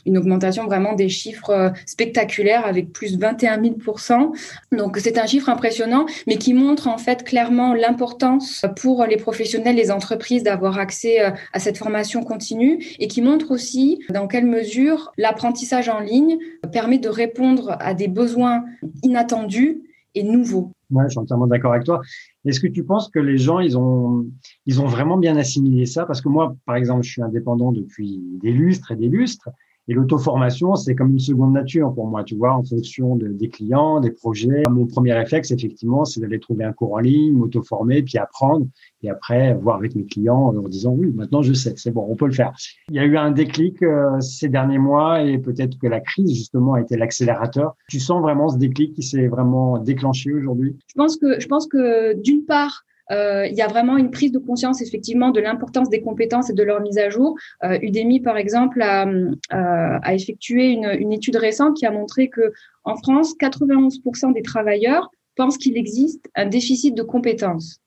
une 0.05 0.17
augmentation 0.17 0.65
vraiment 0.65 0.93
des 0.93 1.09
chiffres 1.09 1.71
spectaculaires 1.85 2.65
avec 2.65 2.91
plus 2.91 3.17
de 3.17 3.21
21 3.21 3.61
000% 3.61 4.31
Donc 4.71 4.97
c'est 4.97 5.17
un 5.17 5.25
chiffre 5.25 5.49
impressionnant, 5.49 6.05
mais 6.27 6.37
qui 6.37 6.53
montre 6.53 6.87
en 6.87 6.97
fait 6.97 7.23
clairement 7.23 7.73
l'importance 7.73 8.65
pour 8.75 9.05
les 9.05 9.17
professionnels, 9.17 9.75
les 9.75 9.91
entreprises 9.91 10.43
d'avoir 10.43 10.77
accès 10.77 11.19
à 11.19 11.59
cette 11.59 11.77
formation 11.77 12.23
continue 12.23 12.83
et 12.99 13.07
qui 13.07 13.21
montre 13.21 13.51
aussi 13.51 13.99
dans 14.09 14.27
quelle 14.27 14.45
mesure 14.45 15.11
l'apprentissage 15.17 15.89
en 15.89 15.99
ligne 15.99 16.37
permet 16.71 16.99
de 16.99 17.09
répondre 17.09 17.77
à 17.79 17.93
des 17.93 18.07
besoins 18.07 18.65
inattendus 19.03 19.81
et 20.15 20.23
nouveau. 20.23 20.71
Ouais, 20.91 21.03
je 21.05 21.09
suis 21.09 21.19
entièrement 21.19 21.47
d'accord 21.47 21.73
avec 21.73 21.85
toi. 21.85 22.01
Est-ce 22.45 22.59
que 22.59 22.67
tu 22.67 22.83
penses 22.83 23.09
que 23.09 23.19
les 23.19 23.37
gens, 23.37 23.59
ils 23.59 23.77
ont, 23.77 24.25
ils 24.65 24.81
ont 24.81 24.87
vraiment 24.87 25.17
bien 25.17 25.35
assimilé 25.35 25.85
ça? 25.85 26.05
Parce 26.05 26.21
que 26.21 26.29
moi, 26.29 26.55
par 26.65 26.75
exemple, 26.75 27.03
je 27.03 27.11
suis 27.11 27.21
indépendant 27.21 27.71
depuis 27.71 28.21
des 28.41 28.51
lustres 28.51 28.91
et 28.91 28.95
des 28.95 29.09
lustres. 29.09 29.49
Et 29.87 29.93
l'auto-formation, 29.93 30.75
c'est 30.75 30.95
comme 30.95 31.11
une 31.11 31.19
seconde 31.19 31.53
nature 31.53 31.93
pour 31.93 32.07
moi, 32.07 32.23
tu 32.23 32.35
vois, 32.35 32.53
en 32.53 32.63
fonction 32.63 33.15
de, 33.15 33.27
des 33.27 33.49
clients, 33.49 33.99
des 33.99 34.11
projets. 34.11 34.63
Mon 34.69 34.87
premier 34.87 35.13
réflexe, 35.13 35.51
effectivement, 35.51 36.05
c'est 36.05 36.19
d'aller 36.19 36.39
trouver 36.39 36.63
un 36.63 36.73
cours 36.73 36.93
en 36.93 36.99
ligne, 36.99 37.33
m'auto-former, 37.33 38.01
puis 38.01 38.17
apprendre, 38.17 38.65
et 39.03 39.09
après 39.09 39.53
voir 39.53 39.77
avec 39.77 39.95
mes 39.95 40.05
clients 40.05 40.37
en 40.37 40.51
leur 40.51 40.69
disant 40.69 40.91
oui, 40.91 41.11
maintenant 41.13 41.41
je 41.41 41.53
sais, 41.53 41.73
c'est 41.77 41.91
bon, 41.91 42.05
on 42.09 42.15
peut 42.15 42.25
le 42.25 42.33
faire. 42.33 42.53
Il 42.89 42.95
y 42.95 42.99
a 42.99 43.05
eu 43.05 43.17
un 43.17 43.31
déclic 43.31 43.83
euh, 43.83 44.19
ces 44.19 44.49
derniers 44.49 44.79
mois, 44.79 45.21
et 45.21 45.37
peut-être 45.37 45.77
que 45.77 45.87
la 45.87 45.99
crise 45.99 46.33
justement 46.33 46.73
a 46.73 46.81
été 46.81 46.97
l'accélérateur. 46.97 47.75
Tu 47.89 47.99
sens 47.99 48.21
vraiment 48.21 48.49
ce 48.49 48.57
déclic 48.57 48.93
qui 48.93 49.03
s'est 49.03 49.27
vraiment 49.27 49.77
déclenché 49.77 50.33
aujourd'hui? 50.33 50.75
Je 50.87 50.93
pense 50.95 51.17
que, 51.17 51.39
je 51.39 51.47
pense 51.47 51.67
que 51.67 52.19
d'une 52.21 52.45
part, 52.45 52.85
euh, 53.11 53.45
il 53.47 53.55
y 53.55 53.61
a 53.61 53.67
vraiment 53.67 53.97
une 53.97 54.11
prise 54.11 54.31
de 54.31 54.39
conscience 54.39 54.81
effectivement 54.81 55.31
de 55.31 55.39
l'importance 55.39 55.89
des 55.89 56.01
compétences 56.01 56.49
et 56.49 56.53
de 56.53 56.63
leur 56.63 56.81
mise 56.81 56.97
à 56.97 57.09
jour. 57.09 57.37
Euh, 57.63 57.77
Udemy, 57.81 58.19
par 58.19 58.37
exemple, 58.37 58.81
a, 58.81 59.07
euh, 59.07 59.99
effectué 60.11 60.67
une, 60.67 60.89
une, 60.99 61.13
étude 61.13 61.35
récente 61.35 61.77
qui 61.77 61.85
a 61.85 61.91
montré 61.91 62.29
que 62.29 62.53
en 62.83 62.95
France, 62.97 63.35
91% 63.39 64.33
des 64.33 64.41
travailleurs 64.41 65.09
pensent 65.35 65.57
qu'il 65.57 65.77
existe 65.77 66.29
un 66.35 66.45
déficit 66.45 66.95
de 66.95 67.03
compétences. 67.03 67.79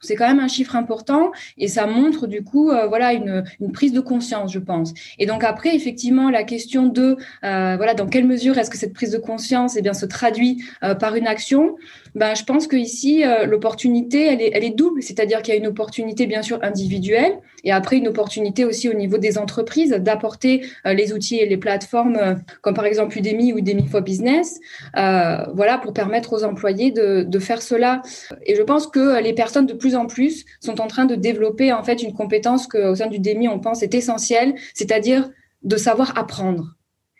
C'est 0.00 0.14
quand 0.14 0.28
même 0.28 0.40
un 0.40 0.48
chiffre 0.48 0.76
important 0.76 1.32
et 1.58 1.68
ça 1.68 1.86
montre 1.86 2.26
du 2.26 2.42
coup 2.42 2.70
euh, 2.70 2.86
voilà 2.86 3.12
une, 3.12 3.44
prise 3.72 3.92
de 3.92 4.00
conscience, 4.00 4.52
je 4.52 4.58
pense. 4.58 4.94
Et 5.18 5.26
donc 5.26 5.44
après 5.44 5.74
effectivement 5.74 6.30
la 6.30 6.44
question 6.44 6.86
de 6.86 7.16
euh, 7.44 7.76
voilà 7.76 7.94
dans 7.94 8.06
quelle 8.06 8.26
mesure 8.26 8.56
est-ce 8.58 8.70
que 8.70 8.78
cette 8.78 8.92
prise 8.92 9.10
de 9.10 9.18
conscience 9.18 9.76
eh 9.76 9.82
bien 9.82 9.92
se 9.92 10.06
traduit 10.06 10.64
euh, 10.82 10.94
par 10.94 11.16
une 11.16 11.26
action 11.26 11.76
Ben 12.14 12.34
je 12.34 12.44
pense 12.44 12.66
que 12.66 12.76
ici 12.76 13.24
l'opportunité 13.46 14.26
elle 14.26 14.40
est 14.40 14.50
elle 14.54 14.64
est 14.64 14.76
double, 14.76 15.02
c'est-à-dire 15.02 15.42
qu'il 15.42 15.52
y 15.52 15.56
a 15.56 15.60
une 15.60 15.66
opportunité 15.66 16.26
bien 16.26 16.42
sûr 16.42 16.58
individuelle 16.62 17.38
et 17.64 17.72
après 17.72 17.96
une 17.96 18.08
opportunité 18.08 18.64
aussi 18.64 18.88
au 18.88 18.94
niveau 18.94 19.18
des 19.18 19.38
entreprises 19.38 19.90
d'apporter 19.90 20.66
les 20.84 21.12
outils 21.12 21.36
et 21.36 21.46
les 21.46 21.56
plateformes 21.56 22.36
comme 22.62 22.74
par 22.74 22.86
exemple 22.86 23.18
Udemy 23.18 23.52
ou 23.52 23.58
Udemy 23.58 23.86
for 23.88 24.02
Business 24.02 24.60
voilà 24.94 25.78
pour 25.82 25.92
permettre 25.92 26.32
aux 26.32 26.44
employés 26.44 26.90
de, 26.90 27.22
de 27.22 27.38
faire 27.38 27.62
cela. 27.62 28.02
Et 28.44 28.54
je 28.54 28.62
pense 28.62 28.86
que 28.86 29.20
les 29.22 29.32
personnes 29.32 29.66
de 29.66 29.74
plus 29.76 29.86
plus 29.86 29.94
en 29.94 30.06
plus 30.06 30.44
sont 30.60 30.80
en 30.80 30.88
train 30.88 31.04
de 31.04 31.14
développer 31.14 31.72
en 31.72 31.84
fait 31.84 32.02
une 32.02 32.12
compétence 32.12 32.66
que 32.66 32.90
au 32.90 32.94
sein 32.96 33.06
du 33.06 33.18
DEMI 33.18 33.48
on 33.48 33.60
pense 33.60 33.82
est 33.82 33.94
essentielle, 33.94 34.54
c'est-à-dire 34.74 35.30
de 35.62 35.76
savoir 35.76 36.18
apprendre. 36.18 36.74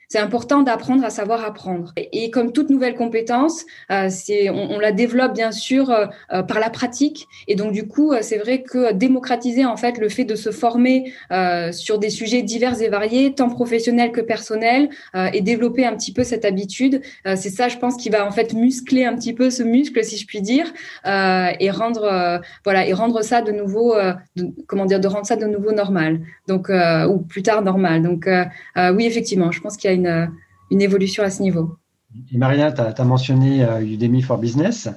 C'est 0.09 0.19
important 0.19 0.63
d'apprendre 0.63 1.05
à 1.05 1.11
savoir 1.11 1.45
apprendre. 1.45 1.93
Et, 1.97 2.31
comme 2.31 2.53
toute 2.53 2.71
nouvelle 2.71 2.95
compétence, 2.95 3.65
euh, 3.91 4.09
on, 4.53 4.79
la 4.79 4.93
développe 4.93 5.35
bien 5.35 5.51
sûr 5.51 5.91
euh, 5.91 6.07
euh, 6.33 6.43
par 6.43 6.61
la 6.61 6.71
pratique. 6.71 7.27
Et 7.49 7.57
donc 7.57 7.73
du 7.73 7.89
coup, 7.89 8.13
c'est 8.21 8.39
vrai 8.39 8.63
que 8.63 8.93
démocratiser 8.93 9.65
en 9.65 9.77
fait 9.77 9.99
le 9.99 10.09
fait 10.09 10.25
de 10.25 10.37
se 10.37 10.51
former 10.51 11.13
sur 11.73 11.99
des 11.99 12.11
sujets 12.11 12.43
divers 12.43 12.81
et 12.81 12.89
variés, 12.89 13.35
tant 13.35 13.49
professionnels 13.49 14.13
que 14.13 14.21
personnels, 14.21 14.89
et 15.33 15.41
développer 15.41 15.85
un 15.85 15.95
petit 15.95 16.13
peu 16.13 16.23
cette 16.23 16.45
habitude, 16.45 17.01
c'est 17.25 17.51
ça, 17.51 17.69
je 17.69 17.79
pense, 17.79 17.97
qui 17.97 18.11
va 18.11 18.27
en 18.27 18.31
fait 18.31 18.53
muscler 18.53 19.05
un 19.05 19.15
petit 19.15 19.33
peu 19.33 19.51
ce 19.51 19.63
muscle, 19.63 20.03
si 20.05 20.17
je 20.17 20.27
puis 20.27 20.41
dire, 20.41 20.73
et 21.05 21.71
rendre 21.71 22.41
voilà 22.65 22.87
et 22.87 22.93
rendre 22.93 23.23
ça 23.23 23.43
de 23.43 23.53
nouveau, 23.53 23.95
comment 24.67 24.87
dire, 24.87 25.01
de 25.01 25.09
rendre 25.09 25.27
ça 25.27 25.37
de 25.37 25.47
nouveau 25.47 25.73
normal. 25.73 26.21
Donc 26.49 26.69
ou 26.69 27.19
plus 27.19 27.43
tard 27.43 27.63
normal. 27.63 28.03
Donc 28.03 28.29
oui, 28.77 29.07
effectivement, 29.07 29.51
je 29.53 29.61
pense 29.61 29.77
qu'il 29.77 29.91
y 29.91 29.93
a 29.93 29.96
une, 29.97 30.81
évolution 30.81 31.23
à 31.23 31.31
ce 31.31 31.43
niveau. 31.43 31.77
Et 32.33 32.39
Maria, 32.39 32.73
tu 32.73 32.81
as, 32.81 33.05
mentionné 33.05 33.65
euh, 33.65 33.81
Udemy 33.81 34.23
for 34.23 34.39
Business. 34.39 34.89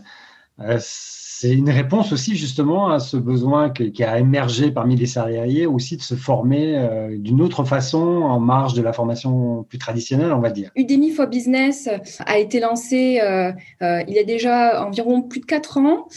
C'est 1.42 1.54
une 1.54 1.70
réponse 1.70 2.12
aussi 2.12 2.36
justement 2.36 2.90
à 2.90 3.00
ce 3.00 3.16
besoin 3.16 3.70
qui, 3.70 4.04
a 4.04 4.20
émergé 4.20 4.72
parmi 4.72 4.98
les 4.98 5.06
salariés 5.06 5.66
aussi 5.66 5.96
de 5.96 6.02
se 6.02 6.16
former 6.16 6.76
euh, 6.76 7.16
d'une 7.18 7.40
autre 7.40 7.64
façon 7.64 7.98
en 7.98 8.42
marge 8.42 8.74
de 8.74 8.82
la 8.82 8.92
formation 8.92 9.64
plus 9.64 9.78
traditionnelle, 9.78 10.34
on 10.34 10.42
va 10.42 10.50
dire. 10.50 10.70
Udemy 10.76 11.12
for 11.12 11.28
Business 11.28 11.88
a 12.26 12.40
été 12.40 12.60
lancé 12.60 13.22
euh, 13.24 13.54
euh, 13.82 14.02
il 14.10 14.16
y 14.16 14.20
a 14.20 14.26
déjà 14.26 14.86
environ 14.86 15.22
plus 15.22 15.40
de 15.40 15.46
quatre 15.46 15.78
ans. 15.78 16.10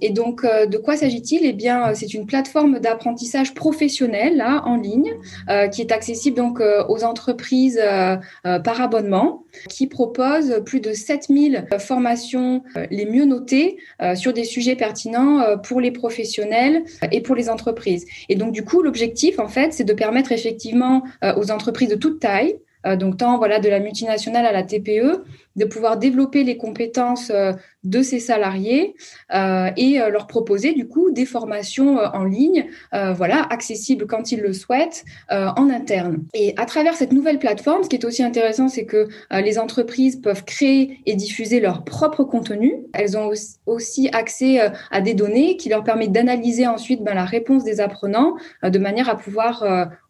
et 0.00 0.10
donc, 0.10 0.46
de 0.46 0.78
quoi 0.78 0.96
s'agit-il? 0.96 1.44
Eh 1.44 1.52
bien, 1.52 1.92
c'est 1.92 2.14
une 2.14 2.24
plateforme 2.24 2.78
d'apprentissage 2.78 3.52
professionnel 3.52 4.42
en 4.64 4.76
ligne 4.76 5.12
qui 5.72 5.82
est 5.82 5.92
accessible 5.92 6.38
donc 6.38 6.62
aux 6.88 7.04
entreprises 7.04 7.78
par 8.42 8.80
abonnement, 8.80 9.44
qui 9.68 9.86
propose 9.88 10.62
plus 10.64 10.80
de 10.80 10.94
7000 10.94 11.66
formations 11.78 12.62
les 12.90 13.04
mieux 13.04 13.26
notées 13.26 13.76
sur 14.22 14.32
des 14.32 14.44
sujets 14.44 14.76
pertinents 14.76 15.40
euh, 15.40 15.56
pour 15.56 15.80
les 15.80 15.90
professionnels 15.90 16.84
euh, 17.02 17.08
et 17.10 17.20
pour 17.20 17.34
les 17.34 17.50
entreprises. 17.50 18.06
Et 18.28 18.36
donc, 18.36 18.52
du 18.52 18.64
coup, 18.64 18.80
l'objectif, 18.82 19.38
en 19.38 19.48
fait, 19.48 19.72
c'est 19.72 19.84
de 19.84 19.92
permettre 19.92 20.30
effectivement 20.32 21.02
euh, 21.24 21.34
aux 21.36 21.50
entreprises 21.50 21.88
de 21.88 21.96
toute 21.96 22.20
taille, 22.20 22.56
donc 22.98 23.18
tant 23.18 23.38
voilà 23.38 23.60
de 23.60 23.68
la 23.68 23.78
multinationale 23.78 24.44
à 24.44 24.50
la 24.50 24.64
TPE, 24.64 25.22
de 25.54 25.64
pouvoir 25.64 25.98
développer 25.98 26.42
les 26.42 26.56
compétences 26.56 27.30
de 27.84 28.02
ces 28.02 28.20
salariés 28.20 28.94
euh, 29.34 29.70
et 29.76 30.00
euh, 30.00 30.10
leur 30.10 30.26
proposer 30.26 30.72
du 30.72 30.86
coup 30.86 31.10
des 31.10 31.26
formations 31.26 31.98
en 31.98 32.24
ligne, 32.24 32.66
voilà, 32.92 33.42
accessibles 33.50 34.06
quand 34.06 34.32
ils 34.32 34.40
le 34.40 34.52
souhaitent 34.52 35.04
en 35.30 35.70
interne. 35.70 36.24
Et 36.34 36.54
à 36.56 36.66
travers 36.66 36.94
cette 36.94 37.12
nouvelle 37.12 37.38
plateforme, 37.38 37.82
ce 37.82 37.88
qui 37.88 37.96
est 37.96 38.04
aussi 38.04 38.22
intéressant, 38.22 38.68
c'est 38.68 38.84
que 38.84 39.08
les 39.30 39.58
entreprises 39.58 40.16
peuvent 40.16 40.44
créer 40.44 41.00
et 41.06 41.14
diffuser 41.14 41.60
leur 41.60 41.84
propre 41.84 42.24
contenu. 42.24 42.74
Elles 42.92 43.16
ont 43.16 43.30
aussi 43.66 44.08
accès 44.12 44.60
à 44.90 45.00
des 45.00 45.14
données 45.14 45.56
qui 45.56 45.68
leur 45.68 45.84
permettent 45.84 46.12
d'analyser 46.12 46.66
ensuite 46.66 47.02
ben, 47.02 47.14
la 47.14 47.24
réponse 47.24 47.64
des 47.64 47.80
apprenants 47.80 48.36
de 48.62 48.78
manière 48.78 49.08
à 49.08 49.16
pouvoir 49.16 49.64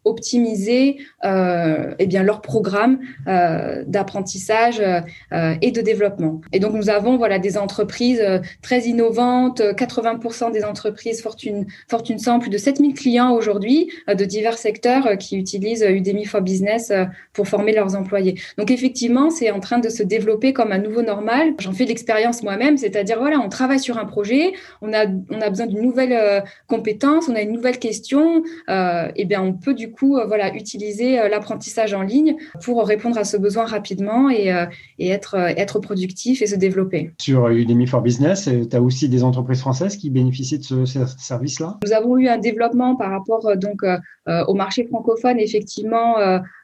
optimiser 0.05 0.97
euh, 1.23 1.93
eh 1.99 2.07
bien 2.07 2.23
leur 2.23 2.41
programme 2.41 2.99
euh, 3.27 3.83
d'apprentissage 3.87 4.81
euh, 4.81 5.55
et 5.61 5.71
de 5.71 5.81
développement. 5.81 6.41
Et 6.51 6.59
donc 6.59 6.73
nous 6.73 6.89
avons 6.89 7.17
voilà 7.17 7.39
des, 7.39 7.57
entreprises 7.63 8.23
très 8.61 8.81
innovantes, 8.81 9.61
80% 9.61 10.51
des 10.51 10.63
entreprises 10.63 11.21
Fortune, 11.21 11.65
Fortune 11.87 12.19
100, 12.19 12.39
plus 12.39 12.49
de 12.49 12.57
7000 12.57 12.93
clients 12.93 13.31
aujourd'hui 13.31 13.89
de 14.07 14.25
divers 14.25 14.57
secteurs 14.57 15.17
qui 15.17 15.37
utilisent 15.37 15.85
Udemy 15.87 16.25
for 16.25 16.41
Business 16.41 16.91
pour 17.33 17.47
former 17.47 17.73
leurs 17.73 17.95
employés. 17.95 18.39
Donc 18.57 18.71
effectivement, 18.71 19.29
c'est 19.29 19.51
en 19.51 19.59
train 19.59 19.79
de 19.79 19.89
se 19.89 20.03
développer 20.03 20.53
comme 20.53 20.71
un 20.71 20.77
nouveau 20.77 21.01
normal. 21.01 21.53
J'en 21.59 21.73
fais 21.73 21.85
l'expérience 21.85 22.43
moi-même, 22.43 22.77
c'est-à-dire 22.77 23.19
voilà, 23.19 23.39
on 23.39 23.49
travaille 23.49 23.79
sur 23.79 23.97
un 23.97 24.05
projet, 24.05 24.53
on 24.81 24.93
a, 24.93 25.05
on 25.29 25.41
a 25.41 25.49
besoin 25.49 25.65
d'une 25.67 25.81
nouvelle 25.81 26.43
compétence, 26.67 27.29
on 27.29 27.35
a 27.35 27.41
une 27.41 27.51
nouvelle 27.51 27.79
question, 27.79 28.43
et 28.69 29.11
eh 29.15 29.25
bien 29.25 29.41
on 29.41 29.53
peut 29.53 29.73
du 29.73 29.91
coup 29.91 30.19
voilà 30.27 30.53
utiliser 30.53 31.15
l'apprentissage 31.29 31.93
en 31.93 32.01
ligne 32.01 32.35
pour 32.61 32.85
répondre 32.85 33.17
à 33.17 33.23
ce 33.23 33.37
besoin 33.37 33.65
rapidement 33.65 34.29
et, 34.29 34.53
et 34.99 35.09
être, 35.09 35.35
être 35.35 35.79
productif 35.79 36.41
et 36.41 36.47
se 36.47 36.55
développer. 36.55 37.11
Sur 37.19 37.49
Udemy 37.53 37.87
for 37.87 38.01
Business, 38.01 38.49
tu 38.69 38.75
as 38.75 38.81
aussi 38.81 39.09
des 39.09 39.23
entreprises 39.23 39.59
françaises 39.59 39.97
qui 39.97 40.09
bénéficient 40.09 40.59
de 40.59 40.85
ce, 40.85 41.05
service-là? 41.17 41.77
Nous 41.85 41.93
avons 41.93 42.17
eu 42.17 42.27
un 42.27 42.37
développement 42.37 42.95
par 42.95 43.11
rapport 43.11 43.45
euh, 43.47 43.55
donc 43.55 43.83
euh, 43.83 43.97
euh, 44.27 44.43
au 44.45 44.53
marché 44.53 44.85
francophone 44.85 45.39
effectivement 45.39 46.15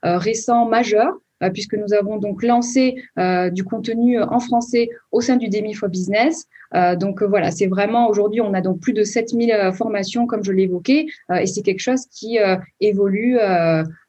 récent 0.03 0.67
majeur 0.67 1.13
puisque 1.53 1.75
nous 1.75 1.93
avons 1.93 2.17
donc 2.17 2.43
lancé 2.43 2.95
du 3.51 3.63
contenu 3.63 4.21
en 4.21 4.39
français 4.39 4.89
au 5.11 5.21
sein 5.21 5.37
du 5.37 5.47
Demi 5.47 5.73
for 5.73 5.89
Business. 5.89 6.45
donc 6.97 7.23
voilà, 7.23 7.51
c'est 7.51 7.67
vraiment 7.67 8.09
aujourd'hui, 8.09 8.41
on 8.41 8.53
a 8.53 8.61
donc 8.61 8.79
plus 8.81 8.93
de 8.93 9.03
7000 9.03 9.71
formations, 9.73 10.27
comme 10.27 10.43
je 10.43 10.51
l'évoquais, 10.51 11.05
et 11.33 11.45
c'est 11.45 11.61
quelque 11.61 11.79
chose 11.79 12.05
qui 12.11 12.37
évolue 12.81 13.37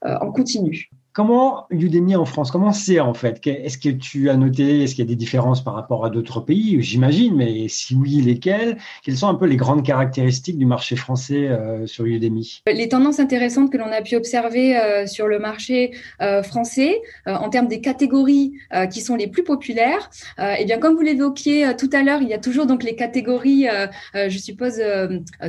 en 0.02 0.32
continu. 0.32 0.90
Comment 1.12 1.66
Udemy 1.70 2.14
en 2.14 2.24
France, 2.24 2.52
comment 2.52 2.72
c'est 2.72 3.00
en 3.00 3.14
fait? 3.14 3.44
Est-ce 3.44 3.78
que 3.78 3.88
tu 3.88 4.30
as 4.30 4.36
noté, 4.36 4.84
est-ce 4.84 4.94
qu'il 4.94 5.04
y 5.04 5.08
a 5.08 5.10
des 5.10 5.16
différences 5.16 5.62
par 5.64 5.74
rapport 5.74 6.04
à 6.04 6.10
d'autres 6.10 6.38
pays? 6.38 6.80
J'imagine, 6.80 7.34
mais 7.34 7.66
si 7.66 7.96
oui, 7.96 8.22
lesquelles? 8.22 8.76
Quelles 9.02 9.16
sont 9.16 9.26
un 9.26 9.34
peu 9.34 9.46
les 9.46 9.56
grandes 9.56 9.84
caractéristiques 9.84 10.56
du 10.56 10.66
marché 10.66 10.94
français 10.94 11.48
euh, 11.48 11.84
sur 11.88 12.04
Udemy? 12.04 12.62
Les 12.72 12.88
tendances 12.88 13.18
intéressantes 13.18 13.72
que 13.72 13.76
l'on 13.76 13.90
a 13.90 14.02
pu 14.02 14.14
observer 14.14 14.78
euh, 14.78 15.08
sur 15.08 15.26
le 15.26 15.40
marché 15.40 15.90
euh, 16.22 16.44
français 16.44 17.02
en 17.26 17.48
termes 17.50 17.66
des 17.66 17.80
catégories 17.80 18.52
qui 18.92 19.00
sont 19.00 19.16
les 19.16 19.26
plus 19.26 19.42
populaires, 19.42 20.10
eh 20.38 20.64
bien 20.64 20.78
comme 20.78 20.94
vous 20.94 21.02
l'évoquiez 21.02 21.74
tout 21.76 21.90
à 21.92 22.02
l'heure, 22.02 22.22
il 22.22 22.28
y 22.28 22.34
a 22.34 22.38
toujours 22.38 22.66
donc 22.66 22.82
les 22.82 22.94
catégories, 22.94 23.66
je 24.14 24.38
suppose 24.38 24.80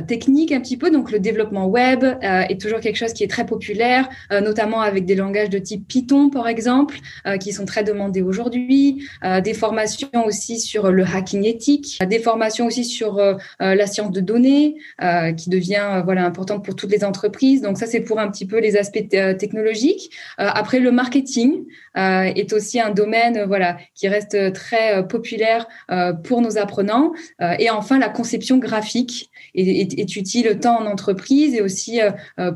techniques 0.06 0.52
un 0.52 0.60
petit 0.60 0.76
peu. 0.76 0.90
Donc 0.90 1.10
le 1.10 1.20
développement 1.20 1.66
web 1.66 2.04
est 2.22 2.60
toujours 2.60 2.80
quelque 2.80 2.96
chose 2.96 3.12
qui 3.12 3.24
est 3.24 3.28
très 3.28 3.46
populaire, 3.46 4.08
notamment 4.30 4.80
avec 4.80 5.04
des 5.04 5.14
langages 5.14 5.50
de 5.52 5.58
type 5.58 5.86
Python, 5.86 6.30
par 6.30 6.48
exemple, 6.48 6.98
euh, 7.26 7.36
qui 7.36 7.52
sont 7.52 7.66
très 7.66 7.84
demandés 7.84 8.22
aujourd'hui, 8.22 9.06
euh, 9.24 9.40
des 9.40 9.54
formations 9.54 10.08
aussi 10.26 10.58
sur 10.58 10.90
le 10.90 11.04
hacking 11.04 11.44
éthique, 11.44 11.98
des 12.08 12.18
formations 12.18 12.66
aussi 12.66 12.84
sur 12.84 13.18
euh, 13.18 13.34
la 13.60 13.86
science 13.86 14.10
de 14.10 14.20
données, 14.20 14.76
qui 15.36 15.50
devient 15.50 16.02
voilà 16.04 16.24
importante 16.24 16.64
pour 16.64 16.74
toutes 16.74 16.90
les 16.90 17.04
entreprises. 17.04 17.60
Donc 17.60 17.76
ça, 17.76 17.86
c'est 17.86 18.00
pour 18.00 18.18
un 18.18 18.30
petit 18.30 18.46
peu 18.46 18.58
les 18.58 18.76
aspects 18.76 19.06
technologiques. 19.08 20.10
après, 20.38 20.78
le 20.78 20.90
marketing 20.90 21.64
est 21.94 22.52
aussi 22.52 22.80
un 22.80 22.90
domaine 22.90 23.44
voilà 23.46 23.76
qui 23.94 24.08
reste 24.08 24.52
très 24.52 25.06
populaire 25.06 25.66
pour 26.24 26.40
nos 26.40 26.56
apprenants. 26.56 27.12
et 27.58 27.68
enfin, 27.70 27.98
la 27.98 28.08
conception 28.08 28.58
graphique 28.58 29.30
est, 29.54 29.98
est, 29.98 30.16
utile 30.16 30.58
tant 30.60 30.80
en 30.80 30.86
entreprise 30.86 31.54
et 31.54 31.60
aussi 31.60 32.00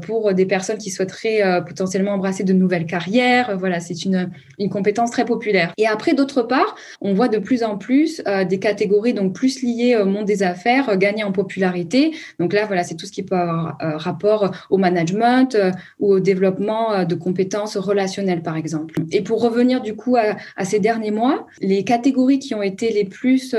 pour 0.02 0.32
des 0.32 0.46
personnes 0.46 0.78
qui 0.78 0.90
souhaiteraient 0.90 1.62
potentiellement 1.66 2.12
embrasser 2.12 2.44
de 2.44 2.52
nouvelles 2.52 2.85
carrière. 2.86 3.56
Voilà, 3.58 3.80
c'est 3.80 4.04
une, 4.04 4.30
une 4.58 4.70
compétence 4.70 5.10
très 5.10 5.24
populaire. 5.24 5.72
Et 5.76 5.86
après, 5.86 6.14
d'autre 6.14 6.42
part, 6.42 6.76
on 7.00 7.14
voit 7.14 7.28
de 7.28 7.38
plus 7.38 7.62
en 7.62 7.76
plus 7.76 8.22
euh, 8.26 8.44
des 8.44 8.58
catégories 8.58 9.14
donc 9.14 9.34
plus 9.34 9.62
liées 9.62 9.96
au 9.96 10.06
monde 10.06 10.24
des 10.24 10.42
affaires 10.42 10.88
euh, 10.88 10.96
gagner 10.96 11.24
en 11.24 11.32
popularité. 11.32 12.12
Donc 12.38 12.52
là, 12.52 12.66
voilà, 12.66 12.82
c'est 12.82 12.94
tout 12.94 13.06
ce 13.06 13.12
qui 13.12 13.22
peut 13.22 13.36
avoir 13.36 13.76
euh, 13.82 13.96
rapport 13.96 14.52
au 14.70 14.78
management 14.78 15.56
ou 16.00 16.12
au 16.12 16.20
développement 16.20 17.04
de 17.04 17.14
compétences 17.14 17.76
relationnelles, 17.76 18.42
par 18.42 18.56
exemple. 18.56 18.94
Et 19.10 19.22
pour 19.22 19.42
revenir 19.42 19.80
du 19.80 19.94
coup 19.94 20.16
à, 20.16 20.36
à, 20.56 20.64
ces 20.64 20.80
derniers 20.80 21.10
mois, 21.10 21.46
les 21.60 21.84
catégories 21.84 22.38
qui 22.38 22.54
ont 22.54 22.62
été 22.62 22.92
les 22.92 23.04
plus 23.04 23.54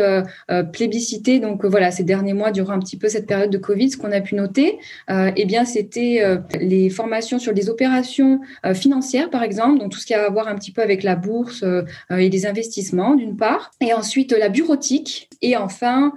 plébiscitées, 0.74 1.40
donc 1.40 1.66
voilà, 1.66 1.92
ces 1.92 2.04
derniers 2.04 2.34
mois 2.34 2.52
durant 2.52 2.74
un 2.74 2.80
petit 2.80 2.98
peu 2.98 3.08
cette 3.10 3.28
période 3.28 3.50
de 3.50 3.58
Covid, 3.58 3.92
ce 3.92 3.98
qu'on 3.98 4.12
a 4.12 4.22
pu 4.22 4.36
noter, 4.36 4.80
eh 5.10 5.46
bien, 5.46 5.66
c'était 5.66 6.22
les 6.60 6.90
formations 6.90 7.40
sur 7.40 7.54
les 7.54 7.70
opérations 7.70 8.40
financières 8.74 9.17
par 9.32 9.44
exemple, 9.44 9.80
donc 9.80 9.92
tout 9.92 10.00
ce 10.00 10.06
qui 10.06 10.14
a 10.14 10.26
à 10.26 10.30
voir 10.30 10.48
un 10.48 10.56
petit 10.56 10.72
peu 10.72 10.82
avec 10.82 11.04
la 11.04 11.16
bourse 11.16 11.64
euh, 11.64 11.84
et 12.10 12.30
les 12.30 12.46
investissements, 12.46 13.16
d'une 13.16 13.36
part, 13.36 13.72
et 13.82 13.94
ensuite 13.94 14.32
la 14.32 14.50
bureautique, 14.50 15.30
et 15.42 15.56
enfin 15.58 16.12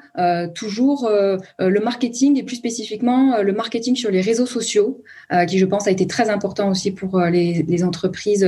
toujours 0.54 1.10
le 1.58 1.80
marketing, 1.80 2.38
et 2.38 2.42
plus 2.42 2.56
spécifiquement 2.56 3.42
le 3.42 3.52
marketing 3.52 3.96
sur 3.96 4.10
les 4.10 4.20
réseaux 4.20 4.46
sociaux, 4.46 5.02
qui 5.48 5.58
je 5.58 5.66
pense 5.66 5.86
a 5.86 5.90
été 5.90 6.06
très 6.06 6.30
important 6.30 6.70
aussi 6.70 6.90
pour 6.90 7.20
les 7.20 7.84
entreprises 7.84 8.46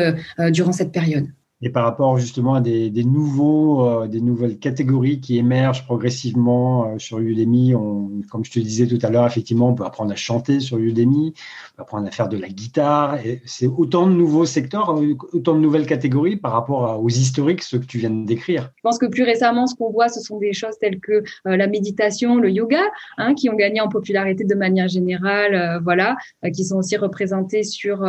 durant 0.50 0.72
cette 0.72 0.92
période 0.92 1.26
et 1.62 1.70
par 1.70 1.84
rapport 1.84 2.18
justement 2.18 2.54
à 2.54 2.60
des, 2.60 2.90
nouveaux, 3.04 3.86
euh, 3.86 4.08
des 4.08 4.20
nouvelles 4.20 4.58
catégories 4.58 5.20
qui 5.20 5.38
émergent 5.38 5.84
progressivement 5.84 6.86
euh, 6.86 6.98
sur 6.98 7.20
Udemy. 7.20 7.74
Comme 8.30 8.44
je 8.44 8.50
te 8.50 8.58
disais 8.58 8.86
tout 8.86 8.98
à 9.02 9.10
l'heure, 9.10 9.26
effectivement, 9.26 9.68
on 9.68 9.74
peut 9.74 9.84
apprendre 9.84 10.12
à 10.12 10.16
chanter 10.16 10.58
sur 10.58 10.78
Udemy, 10.78 11.34
on 11.34 11.76
peut 11.76 11.82
apprendre 11.82 12.08
à 12.08 12.10
faire 12.10 12.28
de 12.28 12.36
la 12.36 12.48
guitare. 12.48 13.18
c'est 13.44 13.68
autant 13.68 14.08
de 14.08 14.12
nouveaux 14.12 14.44
secteurs, 14.44 14.90
euh, 14.90 15.14
autant 15.32 15.54
de 15.54 15.60
nouvelles 15.60 15.86
catégories 15.86 16.36
par 16.36 16.52
rapport 16.52 17.00
aux 17.02 17.08
historiques, 17.08 17.62
ceux 17.62 17.78
que 17.78 17.86
tu 17.86 17.98
viens 17.98 18.10
de 18.10 18.26
décrire. 18.26 18.70
Je 18.76 18.82
pense 18.82 18.98
que 18.98 19.06
plus 19.06 19.22
récemment, 19.22 19.68
ce 19.68 19.76
qu'on 19.76 19.92
voit, 19.92 20.08
ce 20.08 20.20
sont 20.20 20.38
des 20.38 20.52
choses 20.52 20.76
telles 20.80 20.98
que 20.98 21.22
la 21.44 21.66
méditation, 21.68 22.36
le 22.36 22.50
yoga, 22.50 22.82
hein, 23.18 23.34
qui 23.34 23.48
ont 23.48 23.54
gagné 23.54 23.80
en 23.80 23.88
popularité 23.88 24.44
de 24.44 24.54
manière 24.54 24.88
générale, 24.88 25.80
voilà, 25.84 26.16
qui 26.52 26.64
sont 26.64 26.76
aussi 26.76 26.96
représentés 26.96 27.62
sur 27.62 28.04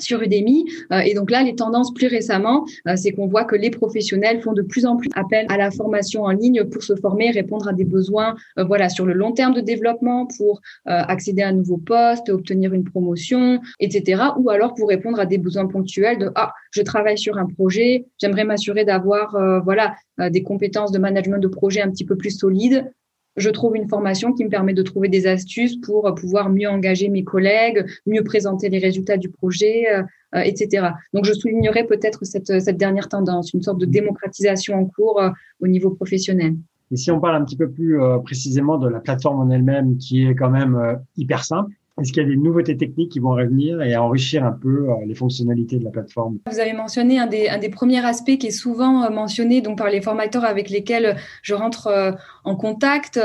sur 0.00 0.22
Udemy. 0.22 0.64
Euh, 0.92 1.00
et 1.00 1.14
donc 1.14 1.30
là, 1.30 1.42
les 1.42 1.54
tendances 1.54 1.92
plus 1.92 2.06
récemment, 2.06 2.64
euh, 2.86 2.94
c'est 2.96 3.12
qu'on 3.12 3.26
voit 3.26 3.44
que 3.44 3.56
les 3.56 3.70
professionnels 3.70 4.40
font 4.40 4.52
de 4.52 4.62
plus 4.62 4.86
en 4.86 4.96
plus 4.96 5.10
appel 5.14 5.46
à 5.48 5.56
la 5.56 5.70
formation 5.70 6.22
en 6.22 6.30
ligne 6.30 6.64
pour 6.64 6.82
se 6.82 6.94
former, 6.96 7.30
répondre 7.30 7.68
à 7.68 7.72
des 7.72 7.84
besoins, 7.84 8.36
euh, 8.58 8.64
voilà, 8.64 8.88
sur 8.88 9.06
le 9.06 9.12
long 9.12 9.32
terme 9.32 9.54
de 9.54 9.60
développement, 9.60 10.26
pour 10.36 10.60
accéder 10.86 11.42
à 11.42 11.48
un 11.48 11.52
nouveau 11.52 11.76
poste, 11.76 12.28
obtenir 12.28 12.72
une 12.72 12.84
promotion, 12.84 13.60
etc. 13.80 14.22
Ou 14.38 14.50
alors 14.50 14.74
pour 14.74 14.88
répondre 14.88 15.20
à 15.20 15.26
des 15.26 15.38
besoins 15.38 15.66
ponctuels 15.66 16.18
de 16.18 16.30
ah, 16.34 16.52
je 16.70 16.82
travaille 16.82 17.18
sur 17.18 17.36
un 17.38 17.46
projet, 17.46 18.06
j'aimerais 18.18 18.44
m'assurer 18.44 18.84
d'avoir 18.84 19.36
voilà 19.64 19.94
des 20.30 20.42
compétences 20.42 20.92
de 20.92 20.98
management 20.98 21.38
de 21.38 21.48
projet 21.48 21.82
un 21.82 21.90
petit 21.90 22.04
peu 22.04 22.16
plus 22.16 22.30
solides 22.30 22.90
je 23.38 23.50
trouve 23.50 23.76
une 23.76 23.88
formation 23.88 24.32
qui 24.32 24.44
me 24.44 24.50
permet 24.50 24.74
de 24.74 24.82
trouver 24.82 25.08
des 25.08 25.26
astuces 25.26 25.76
pour 25.76 26.14
pouvoir 26.14 26.50
mieux 26.50 26.68
engager 26.68 27.08
mes 27.08 27.24
collègues, 27.24 27.86
mieux 28.06 28.22
présenter 28.22 28.68
les 28.68 28.78
résultats 28.78 29.16
du 29.16 29.28
projet, 29.28 29.86
euh, 29.92 30.02
euh, 30.34 30.40
etc. 30.40 30.88
Donc, 31.14 31.24
je 31.24 31.32
soulignerai 31.32 31.84
peut-être 31.84 32.24
cette, 32.24 32.76
dernière 32.76 33.08
tendance, 33.08 33.52
une 33.54 33.62
sorte 33.62 33.78
de 33.78 33.86
démocratisation 33.86 34.74
en 34.74 34.84
cours 34.86 35.20
euh, 35.22 35.30
au 35.60 35.68
niveau 35.68 35.90
professionnel. 35.90 36.56
Et 36.90 36.96
si 36.96 37.10
on 37.10 37.20
parle 37.20 37.36
un 37.36 37.44
petit 37.44 37.56
peu 37.56 37.70
plus 37.70 37.98
précisément 38.24 38.78
de 38.78 38.88
la 38.88 39.00
plateforme 39.00 39.40
en 39.40 39.50
elle-même, 39.50 39.98
qui 39.98 40.26
est 40.26 40.34
quand 40.34 40.48
même 40.48 40.98
hyper 41.18 41.44
simple, 41.44 41.74
est-ce 42.00 42.12
qu'il 42.12 42.22
y 42.22 42.26
a 42.26 42.28
des 42.28 42.36
nouveautés 42.36 42.76
techniques 42.76 43.12
qui 43.12 43.18
vont 43.18 43.30
revenir 43.30 43.82
et 43.82 43.96
enrichir 43.96 44.44
un 44.44 44.52
peu 44.52 44.90
euh, 44.90 44.94
les 45.06 45.14
fonctionnalités 45.14 45.78
de 45.78 45.84
la 45.84 45.90
plateforme? 45.90 46.38
Vous 46.50 46.60
avez 46.60 46.72
mentionné 46.72 47.18
un 47.18 47.26
des, 47.26 47.48
un 47.48 47.58
des 47.58 47.68
premiers 47.68 48.04
aspects 48.04 48.36
qui 48.38 48.48
est 48.48 48.50
souvent 48.50 49.04
euh, 49.04 49.10
mentionné 49.10 49.60
donc 49.60 49.78
par 49.78 49.90
les 49.90 50.00
formateurs 50.00 50.44
avec 50.44 50.70
lesquels 50.70 51.16
je 51.42 51.54
rentre 51.54 51.88
euh, 51.88 52.12
en 52.44 52.56
contact. 52.56 53.20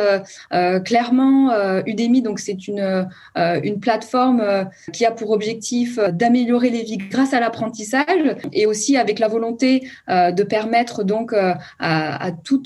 clairement, 0.84 1.52
Udemy, 1.86 2.22
donc 2.22 2.40
c'est 2.40 2.68
une, 2.68 3.08
une 3.38 3.80
plateforme 3.80 4.44
qui 4.92 5.06
a 5.06 5.12
pour 5.12 5.32
objectif 5.32 5.98
d'améliorer 5.98 6.70
les 6.70 6.84
vies 6.84 6.98
grâce 6.98 7.34
à 7.34 7.40
l'apprentissage 7.40 8.36
et 8.52 8.66
aussi 8.66 8.98
avec 8.98 9.20
la 9.20 9.30
volonté 9.30 9.88
de 10.10 10.44
permettre 10.44 11.04
donc 11.04 11.32
à, 11.32 11.58
à 11.80 12.32
tout, 12.32 12.64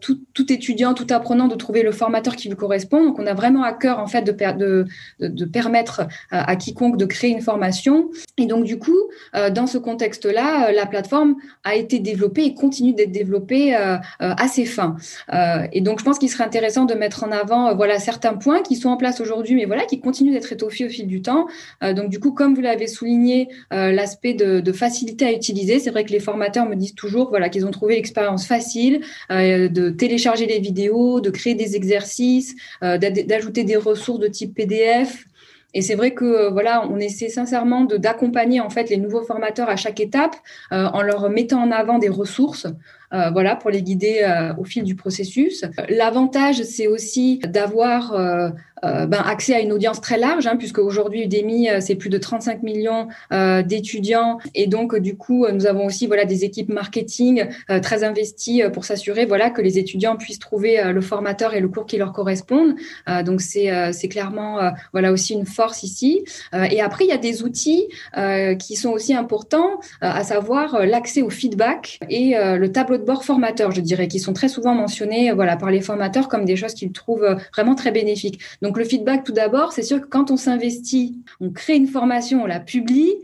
tout, 0.00 0.52
étudiant, 0.52 0.94
tout 0.94 1.06
apprenant 1.10 1.46
de 1.46 1.54
trouver 1.54 1.84
le 1.84 1.92
formateur 1.92 2.34
qui 2.34 2.48
lui 2.48 2.56
correspond. 2.56 3.04
Donc 3.04 3.20
on 3.20 3.26
a 3.26 3.34
vraiment 3.34 3.62
à 3.62 3.72
cœur 3.72 4.00
en 4.00 4.08
fait 4.08 4.22
de, 4.22 4.86
de 5.20 5.44
permettre 5.50 6.02
à, 6.30 6.56
quiconque 6.56 6.96
de 6.96 7.06
créer 7.06 7.30
une 7.30 7.42
formation. 7.42 8.10
Et 8.38 8.46
donc, 8.46 8.64
du 8.64 8.78
coup, 8.78 8.96
euh, 9.34 9.50
dans 9.50 9.66
ce 9.66 9.78
contexte-là, 9.78 10.68
euh, 10.68 10.72
la 10.72 10.86
plateforme 10.86 11.36
a 11.64 11.74
été 11.74 11.98
développée 11.98 12.44
et 12.44 12.54
continue 12.54 12.92
d'être 12.92 13.12
développée 13.12 13.74
euh, 13.76 13.96
à 14.18 14.48
ses 14.48 14.64
fins. 14.64 14.96
et 15.72 15.80
donc, 15.80 15.98
je 15.98 16.04
pense 16.04 16.18
qu'il 16.18 16.28
serait 16.28 16.44
intéressant 16.44 16.84
de 16.84 16.94
mettre 16.94 17.24
en 17.24 17.30
avant 17.30 17.74
voilà, 17.74 17.98
certains 17.98 18.34
points 18.34 18.62
qui 18.62 18.76
sont 18.76 18.88
en 18.88 18.96
place 18.96 19.20
aujourd'hui, 19.20 19.54
mais 19.54 19.64
voilà, 19.64 19.84
qui 19.84 20.00
continuent 20.00 20.32
d'être 20.32 20.52
étoffés 20.52 20.86
au 20.86 20.88
fil 20.88 21.06
du 21.06 21.22
temps. 21.22 21.46
donc, 21.82 22.10
du 22.10 22.18
coup, 22.18 22.32
comme 22.32 22.54
vous 22.54 22.60
l'avez 22.60 22.86
souligné, 22.86 23.48
l'aspect 23.70 24.34
de, 24.34 24.60
de, 24.60 24.72
facilité 24.72 25.26
à 25.26 25.32
utiliser, 25.32 25.78
c'est 25.78 25.90
vrai 25.90 26.04
que 26.04 26.12
les 26.12 26.20
formateurs 26.20 26.66
me 26.66 26.74
disent 26.74 26.94
toujours 26.94 27.30
voilà, 27.30 27.48
qu'ils 27.48 27.66
ont 27.66 27.70
trouvé 27.70 27.96
l'expérience 27.96 28.46
facile 28.46 29.00
de 29.30 29.90
télécharger 29.90 30.46
les 30.46 30.58
vidéos, 30.58 31.20
de 31.20 31.30
créer 31.30 31.54
des 31.54 31.76
exercices, 31.76 32.54
d'ajouter 32.82 33.64
des 33.64 33.76
ressources 33.76 34.20
de 34.20 34.28
type 34.28 34.54
PDF, 34.54 35.26
et 35.74 35.82
c'est 35.82 35.94
vrai 35.94 36.12
que 36.12 36.24
euh, 36.24 36.50
voilà, 36.50 36.86
on 36.88 36.98
essaie 36.98 37.28
sincèrement 37.28 37.84
d'accompagner 37.84 38.60
en 38.60 38.70
fait 38.70 38.90
les 38.90 38.96
nouveaux 38.96 39.22
formateurs 39.22 39.68
à 39.68 39.76
chaque 39.76 40.00
étape 40.00 40.36
euh, 40.72 40.86
en 40.86 41.02
leur 41.02 41.28
mettant 41.30 41.62
en 41.62 41.70
avant 41.70 41.98
des 41.98 42.08
ressources 42.08 42.66
voilà, 43.10 43.56
pour 43.56 43.70
les 43.70 43.82
guider 43.82 44.24
au 44.58 44.64
fil 44.64 44.84
du 44.84 44.94
processus. 44.94 45.64
L'avantage, 45.88 46.62
c'est 46.62 46.86
aussi 46.86 47.40
d'avoir 47.46 48.14
euh, 48.84 49.06
ben, 49.06 49.22
accès 49.24 49.54
à 49.54 49.60
une 49.60 49.72
audience 49.72 50.00
très 50.00 50.16
large, 50.16 50.46
hein, 50.46 50.56
puisque 50.56 50.78
aujourd'hui 50.78 51.24
Udemy 51.24 51.68
euh, 51.68 51.80
c'est 51.80 51.96
plus 51.96 52.08
de 52.08 52.16
35 52.16 52.62
millions 52.62 53.08
euh, 53.30 53.62
d'étudiants 53.62 54.38
et 54.54 54.66
donc 54.66 54.96
du 54.96 55.16
coup 55.16 55.46
nous 55.52 55.66
avons 55.66 55.84
aussi 55.84 56.06
voilà 56.06 56.24
des 56.24 56.44
équipes 56.44 56.70
marketing 56.70 57.46
très 57.82 58.04
investies 58.04 58.62
pour 58.72 58.84
s'assurer 58.84 59.26
voilà 59.26 59.50
que 59.50 59.60
les 59.60 59.78
étudiants 59.78 60.16
puissent 60.16 60.38
trouver 60.38 60.92
le 60.92 61.00
formateur 61.00 61.54
et 61.54 61.60
le 61.60 61.68
cours 61.68 61.86
qui 61.86 61.96
leur 61.98 62.12
correspondent. 62.12 62.74
donc 63.24 63.40
c'est 63.40 63.92
c'est 63.92 64.08
clairement 64.08 64.58
voilà 64.92 65.12
aussi 65.12 65.34
une 65.34 65.46
force 65.46 65.82
ici. 65.82 66.24
et 66.52 66.80
après 66.80 67.04
il 67.04 67.08
y 67.08 67.12
a 67.12 67.18
des 67.18 67.42
outils 67.42 67.86
qui 68.58 68.76
sont 68.76 68.90
aussi 68.90 69.14
importants, 69.14 69.80
à 70.00 70.24
savoir 70.24 70.86
l'accès 70.86 71.22
au 71.22 71.30
feedback 71.30 71.98
et 72.08 72.34
le 72.34 72.72
tableau 72.72 72.98
de 73.00 73.04
bord 73.04 73.24
formateur, 73.24 73.72
je 73.72 73.80
dirais, 73.80 74.08
qui 74.08 74.20
sont 74.20 74.32
très 74.32 74.48
souvent 74.48 74.74
mentionnés 74.74 75.32
voilà 75.32 75.56
par 75.56 75.70
les 75.70 75.80
formateurs 75.80 76.28
comme 76.28 76.44
des 76.44 76.56
choses 76.56 76.74
qu'ils 76.74 76.92
trouvent 76.92 77.36
vraiment 77.54 77.74
très 77.74 77.90
bénéfiques. 77.90 78.40
Donc 78.62 78.78
le 78.78 78.84
feedback, 78.84 79.24
tout 79.24 79.32
d'abord, 79.32 79.72
c'est 79.72 79.82
sûr 79.82 80.00
que 80.00 80.06
quand 80.06 80.30
on 80.30 80.36
s'investit, 80.36 81.18
on 81.40 81.50
crée 81.50 81.76
une 81.76 81.88
formation, 81.88 82.42
on 82.42 82.46
la 82.46 82.60
publie, 82.60 83.14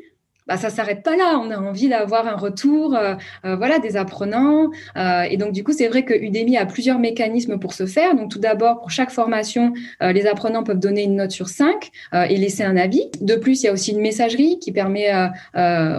bah, 0.47 0.57
ça 0.57 0.71
s'arrête 0.71 1.03
pas 1.03 1.17
là. 1.17 1.41
On 1.43 1.50
a 1.50 1.59
envie 1.59 1.88
d'avoir 1.88 2.26
un 2.29 2.37
retour, 2.37 2.95
euh, 2.95 3.15
euh, 3.45 3.57
voilà, 3.57 3.79
des 3.79 3.97
apprenants. 3.97 4.71
Euh, 4.97 5.23
et 5.23 5.37
donc, 5.37 5.53
du 5.53 5.65
coup, 5.65 5.73
c'est 5.73 5.88
vrai 5.88 6.05
que 6.05 6.15
Udemy 6.15 6.57
a 6.57 6.67
plusieurs 6.67 6.99
mécanismes 6.99 7.59
pour 7.59 7.73
ce 7.73 7.87
faire. 7.87 8.15
Donc, 8.15 8.31
tout 8.31 8.38
d'abord, 8.38 8.81
pour 8.81 8.91
chaque 8.91 9.11
formation, 9.11 9.73
les 10.00 10.26
apprenants 10.26 10.62
peuvent 10.62 10.79
donner 10.79 11.05
une 11.05 11.17
note 11.17 11.31
sur 11.31 11.49
5 11.49 11.91
et 12.12 12.37
laisser 12.37 12.62
un 12.62 12.76
avis. 12.76 13.11
De 13.21 13.35
plus, 13.35 13.62
il 13.62 13.67
y 13.67 13.69
a 13.69 13.73
aussi 13.73 13.93
une 13.93 14.00
messagerie 14.00 14.59
qui 14.59 14.73
permet 14.73 15.11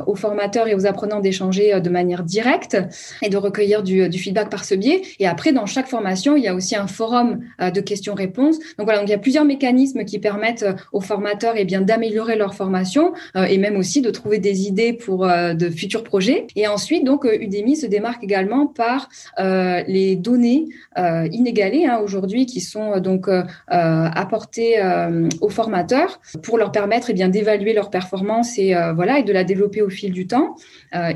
aux 0.06 0.16
formateurs 0.16 0.68
et 0.68 0.76
aux 0.76 0.86
apprenants 0.86 1.20
d'échanger 1.20 1.80
de 1.80 1.90
manière 1.90 2.24
directe 2.24 2.78
et 3.22 3.30
de 3.30 3.38
recueillir 3.38 3.84
du, 3.84 4.10
du, 4.10 4.20
feedback 4.20 4.50
par 4.50 4.66
ce 4.66 4.76
biais. 4.76 5.02
Et 5.20 5.28
après, 5.28 5.52
dans 5.52 5.66
chaque 5.66 5.88
formation, 5.88 6.36
il 6.36 6.44
y 6.44 6.48
a 6.48 6.56
aussi 6.56 6.76
un 6.76 6.88
forum 6.88 7.40
de 7.60 7.82
questions-réponses. 7.82 8.60
Donc, 8.78 8.86
voilà, 8.86 9.00
donc 9.00 9.08
il 9.08 9.12
y 9.12 9.16
a 9.16 9.20
plusieurs 9.20 9.46
mécanismes 9.46 10.06
qui 10.06 10.20
permettent 10.20 10.66
aux 10.92 11.02
formateurs 11.02 11.56
et 11.56 11.62
eh 11.62 11.66
bien 11.66 11.82
d'améliorer 11.82 12.36
leur 12.36 12.54
formation 12.54 13.14
et 13.36 13.58
même 13.58 13.78
aussi 13.78 14.02
de 14.02 14.10
trouver 14.10 14.37
des 14.40 14.68
idées 14.68 14.94
pour 14.94 15.26
euh, 15.26 15.54
de 15.54 15.70
futurs 15.70 16.04
projets. 16.04 16.48
Et 16.56 16.68
ensuite, 16.68 17.04
donc, 17.04 17.26
euh, 17.26 17.38
Udemy 17.42 17.76
se 17.76 17.86
démarque 17.86 18.24
également 18.24 18.68
par 18.68 19.10
euh, 19.40 19.84
les 19.88 20.16
données 20.16 20.66
inégalées 21.32 21.86
hein, 21.86 22.00
aujourd'hui 22.04 22.46
qui 22.46 22.60
sont 22.60 23.00
donc 23.00 23.30
apportées 23.68 24.76
aux 25.42 25.50
formateurs 25.50 26.20
pour 26.42 26.58
leur 26.58 26.72
permettre 26.72 27.10
et 27.10 27.16
eh 27.18 27.28
d'évaluer 27.28 27.74
leur 27.74 27.90
performance 27.90 28.58
et 28.58 28.74
voilà 28.96 29.20
et 29.20 29.24
de 29.24 29.32
la 29.32 29.44
développer 29.44 29.82
au 29.82 29.90
fil 29.90 30.12
du 30.12 30.26
temps. 30.26 30.56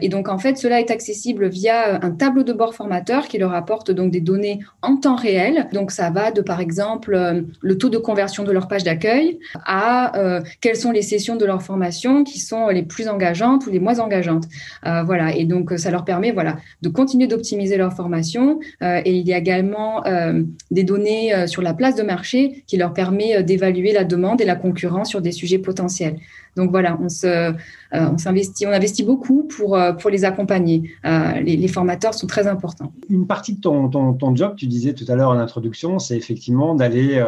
et 0.02 0.10
donc 0.10 0.30
en 0.30 0.38
fait, 0.38 0.58
cela 0.58 0.80
est 0.80 0.92
accessible 0.92 1.48
via 1.48 2.04
un 2.04 2.12
tableau 2.12 2.44
de 2.44 2.54
bord 2.54 2.76
formateur 2.76 3.28
qui 3.28 3.38
leur 3.40 3.54
apporte 3.54 3.90
donc 3.92 4.12
des 4.12 4.22
données 4.22 4.60
en 4.82 4.98
temps 4.98 5.16
réel. 5.16 5.68
Donc 5.74 5.92
ça 5.92 6.12
va 6.12 6.32
de 6.32 6.42
par 6.42 6.60
exemple 6.60 7.44
le 7.60 7.78
taux 7.78 7.90
de 7.90 7.98
conversion 7.98 8.44
de 8.44 8.52
leur 8.52 8.68
page 8.68 8.84
d'accueil 8.84 9.40
à 9.66 10.42
quelles 10.62 10.78
sont 10.78 10.92
les 10.92 11.02
sessions 11.02 11.38
de 11.38 11.46
leur 11.46 11.64
formation 11.64 12.24
qui 12.24 12.40
sont 12.40 12.68
les 12.68 12.84
plus 12.84 13.08
engageantes 13.12 13.68
ou 13.68 13.70
les 13.70 13.80
moins 13.80 14.00
engageantes. 14.00 14.46
Euh, 14.86 15.04
voilà, 15.04 15.36
et 15.36 15.46
donc 15.46 15.74
ça 15.78 15.92
leur 15.92 16.06
permet 16.06 16.32
voilà 16.32 16.58
de 16.82 16.90
continuer 16.90 17.28
d'optimiser 17.28 17.78
leur 17.78 17.94
formation. 17.94 18.60
Euh, 18.82 19.02
et 19.06 19.16
il 19.16 19.28
y 19.28 19.34
a 19.34 19.38
également 19.38 20.06
euh, 20.06 20.44
des 20.72 20.84
données 20.84 21.48
sur 21.48 21.62
la 21.62 21.74
place 21.74 21.96
de 21.96 22.04
marché 22.04 22.64
qui 22.68 22.78
leur 22.78 22.94
permet 22.94 23.44
d'évaluer 23.44 23.94
la 23.94 24.04
demande 24.04 24.42
et 24.42 24.46
la 24.46 24.56
concurrence 24.56 25.10
sur 25.10 25.22
des 25.22 25.32
sujets 25.32 25.60
potentiels. 25.60 26.18
Donc 26.58 26.72
voilà, 26.72 26.98
on 27.02 27.08
se, 27.08 27.54
on 27.94 28.18
s'investit, 28.18 28.66
on 28.66 28.72
investit 28.72 29.04
beaucoup 29.04 29.44
pour 29.44 29.80
pour 30.00 30.10
les 30.10 30.26
accompagner. 30.26 30.92
Les, 31.04 31.68
formateurs 31.68 32.14
sont 32.14 32.28
très 32.28 32.48
importants. 32.48 32.92
Une 33.10 33.26
partie 33.26 33.56
de 33.56 33.62
ton, 33.62 33.88
ton 33.90 34.36
job, 34.36 34.56
tu 34.58 34.68
disais 34.68 34.94
tout 34.94 35.06
à 35.08 35.16
l'heure 35.16 35.30
en 35.30 35.38
introduction, 35.38 35.98
c'est 36.00 36.18
effectivement 36.18 36.76
d'aller 36.76 37.24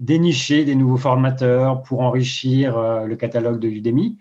dénicher 0.00 0.64
des 0.64 0.74
nouveaux 0.74 0.96
formateurs 0.96 1.82
pour 1.82 2.00
enrichir 2.00 2.78
le 3.06 3.14
catalogue 3.16 3.60
de 3.60 3.68
Udemy. 3.68 4.16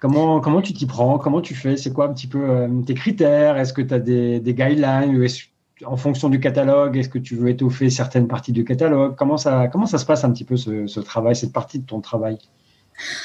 Comment, 0.00 0.40
comment 0.40 0.62
tu 0.62 0.72
t'y 0.72 0.86
prends? 0.86 1.18
Comment 1.18 1.40
tu 1.42 1.54
fais? 1.54 1.76
C'est 1.76 1.92
quoi 1.92 2.06
un 2.06 2.14
petit 2.14 2.26
peu 2.26 2.42
euh, 2.48 2.82
tes 2.82 2.94
critères? 2.94 3.56
Est-ce 3.58 3.72
que 3.72 3.82
tu 3.82 3.94
as 3.94 3.98
des, 4.00 4.40
guidelines? 4.40 5.26
En 5.86 5.96
fonction 5.96 6.28
du 6.28 6.40
catalogue, 6.40 6.96
est-ce 6.96 7.08
que 7.08 7.18
tu 7.18 7.36
veux 7.36 7.48
étoffer 7.50 7.90
certaines 7.90 8.26
parties 8.26 8.52
du 8.52 8.64
catalogue? 8.64 9.14
Comment 9.16 9.36
ça, 9.36 9.68
comment 9.68 9.86
ça 9.86 9.98
se 9.98 10.06
passe 10.06 10.24
un 10.24 10.32
petit 10.32 10.44
peu 10.44 10.56
ce 10.56 11.00
travail, 11.00 11.36
cette 11.36 11.52
partie 11.52 11.78
de 11.78 11.86
ton 11.86 12.00
travail? 12.00 12.38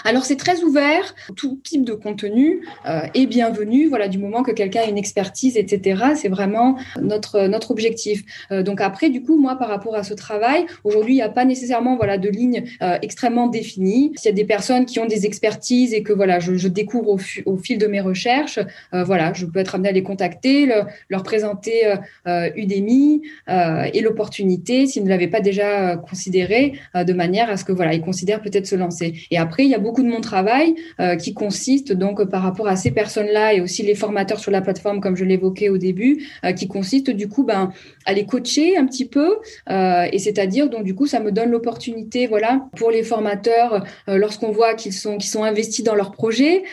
Alors 0.03 0.25
c'est 0.25 0.35
très 0.35 0.61
ouvert, 0.61 1.15
tout 1.35 1.59
type 1.63 1.83
de 1.83 1.93
contenu 1.93 2.61
euh, 2.85 3.01
est 3.13 3.25
bienvenu, 3.25 3.87
voilà, 3.87 4.07
du 4.07 4.17
moment 4.17 4.43
que 4.43 4.51
quelqu'un 4.51 4.81
a 4.81 4.89
une 4.89 4.97
expertise, 4.97 5.57
etc. 5.57 6.03
C'est 6.15 6.29
vraiment 6.29 6.77
notre, 7.01 7.47
notre 7.47 7.71
objectif. 7.71 8.23
Euh, 8.51 8.63
donc 8.63 8.81
après, 8.81 9.09
du 9.09 9.21
coup, 9.21 9.37
moi, 9.37 9.55
par 9.55 9.69
rapport 9.69 9.95
à 9.95 10.03
ce 10.03 10.13
travail, 10.13 10.65
aujourd'hui, 10.83 11.13
il 11.13 11.17
n'y 11.17 11.21
a 11.21 11.29
pas 11.29 11.45
nécessairement 11.45 11.95
voilà, 11.95 12.17
de 12.17 12.29
ligne 12.29 12.63
euh, 12.81 12.97
extrêmement 13.01 13.47
définie. 13.47 14.13
S'il 14.15 14.29
y 14.29 14.33
a 14.33 14.35
des 14.35 14.45
personnes 14.45 14.85
qui 14.85 14.99
ont 14.99 15.05
des 15.05 15.25
expertises 15.25 15.93
et 15.93 16.03
que 16.03 16.13
voilà, 16.13 16.39
je, 16.39 16.67
découvre 16.67 17.17
au, 17.45 17.57
fil 17.57 17.77
de 17.77 17.87
mes 17.87 18.01
recherches, 18.01 18.59
voilà, 18.91 19.33
je 19.33 19.45
peux 19.45 19.59
être 19.59 19.75
amenée 19.75 19.89
à 19.89 19.91
les 19.91 20.03
contacter, 20.03 20.69
leur 21.09 21.23
présenter 21.23 21.93
Udemy 22.25 23.21
et 23.47 24.01
l'opportunité, 24.01 24.87
s'ils 24.87 25.03
ne 25.03 25.09
l'avaient 25.09 25.27
pas 25.27 25.41
déjà 25.41 25.95
considéré, 25.95 26.73
de 26.95 27.13
manière 27.13 27.49
à 27.49 27.57
ce 27.57 27.63
que 27.63 27.71
voilà, 27.71 27.93
ils 27.93 28.01
considèrent 28.01 28.41
peut-être 28.41 28.65
se 28.65 28.75
lancer. 28.75 29.13
Et 29.31 29.37
après, 29.37 29.64
il 29.65 29.71
y 29.71 29.75
a 29.75 29.79
beaucoup 29.79 30.03
de 30.03 30.07
mon 30.07 30.21
travail 30.21 30.75
euh, 30.99 31.15
qui 31.15 31.33
consiste 31.33 31.91
donc 31.91 32.23
par 32.25 32.41
rapport 32.41 32.67
à 32.67 32.75
ces 32.75 32.91
personnes-là 32.91 33.53
et 33.53 33.61
aussi 33.61 33.83
les 33.83 33.95
formateurs 33.95 34.39
sur 34.39 34.51
la 34.51 34.61
plateforme, 34.61 35.01
comme 35.01 35.15
je 35.15 35.25
l'évoquais 35.25 35.69
au 35.69 35.77
début, 35.77 36.25
euh, 36.43 36.53
qui 36.53 36.67
consiste 36.67 37.09
du 37.09 37.27
coup 37.27 37.43
ben, 37.43 37.71
à 38.05 38.13
les 38.13 38.25
coacher 38.25 38.77
un 38.77 38.85
petit 38.85 39.05
peu. 39.05 39.37
Euh, 39.69 40.05
et 40.11 40.19
c'est-à-dire, 40.19 40.69
donc 40.69 40.83
du 40.83 40.95
coup, 40.95 41.07
ça 41.07 41.19
me 41.19 41.31
donne 41.31 41.49
l'opportunité, 41.49 42.27
voilà, 42.27 42.67
pour 42.77 42.91
les 42.91 43.03
formateurs, 43.03 43.85
lorsqu'on 44.07 44.51
voit 44.51 44.75
qu'ils 44.75 44.93
sont, 44.93 45.17
qu'ils 45.17 45.29
sont 45.29 45.43
investis 45.43 45.83
dans 45.83 45.95
leur 45.95 46.11
projet, 46.11 46.63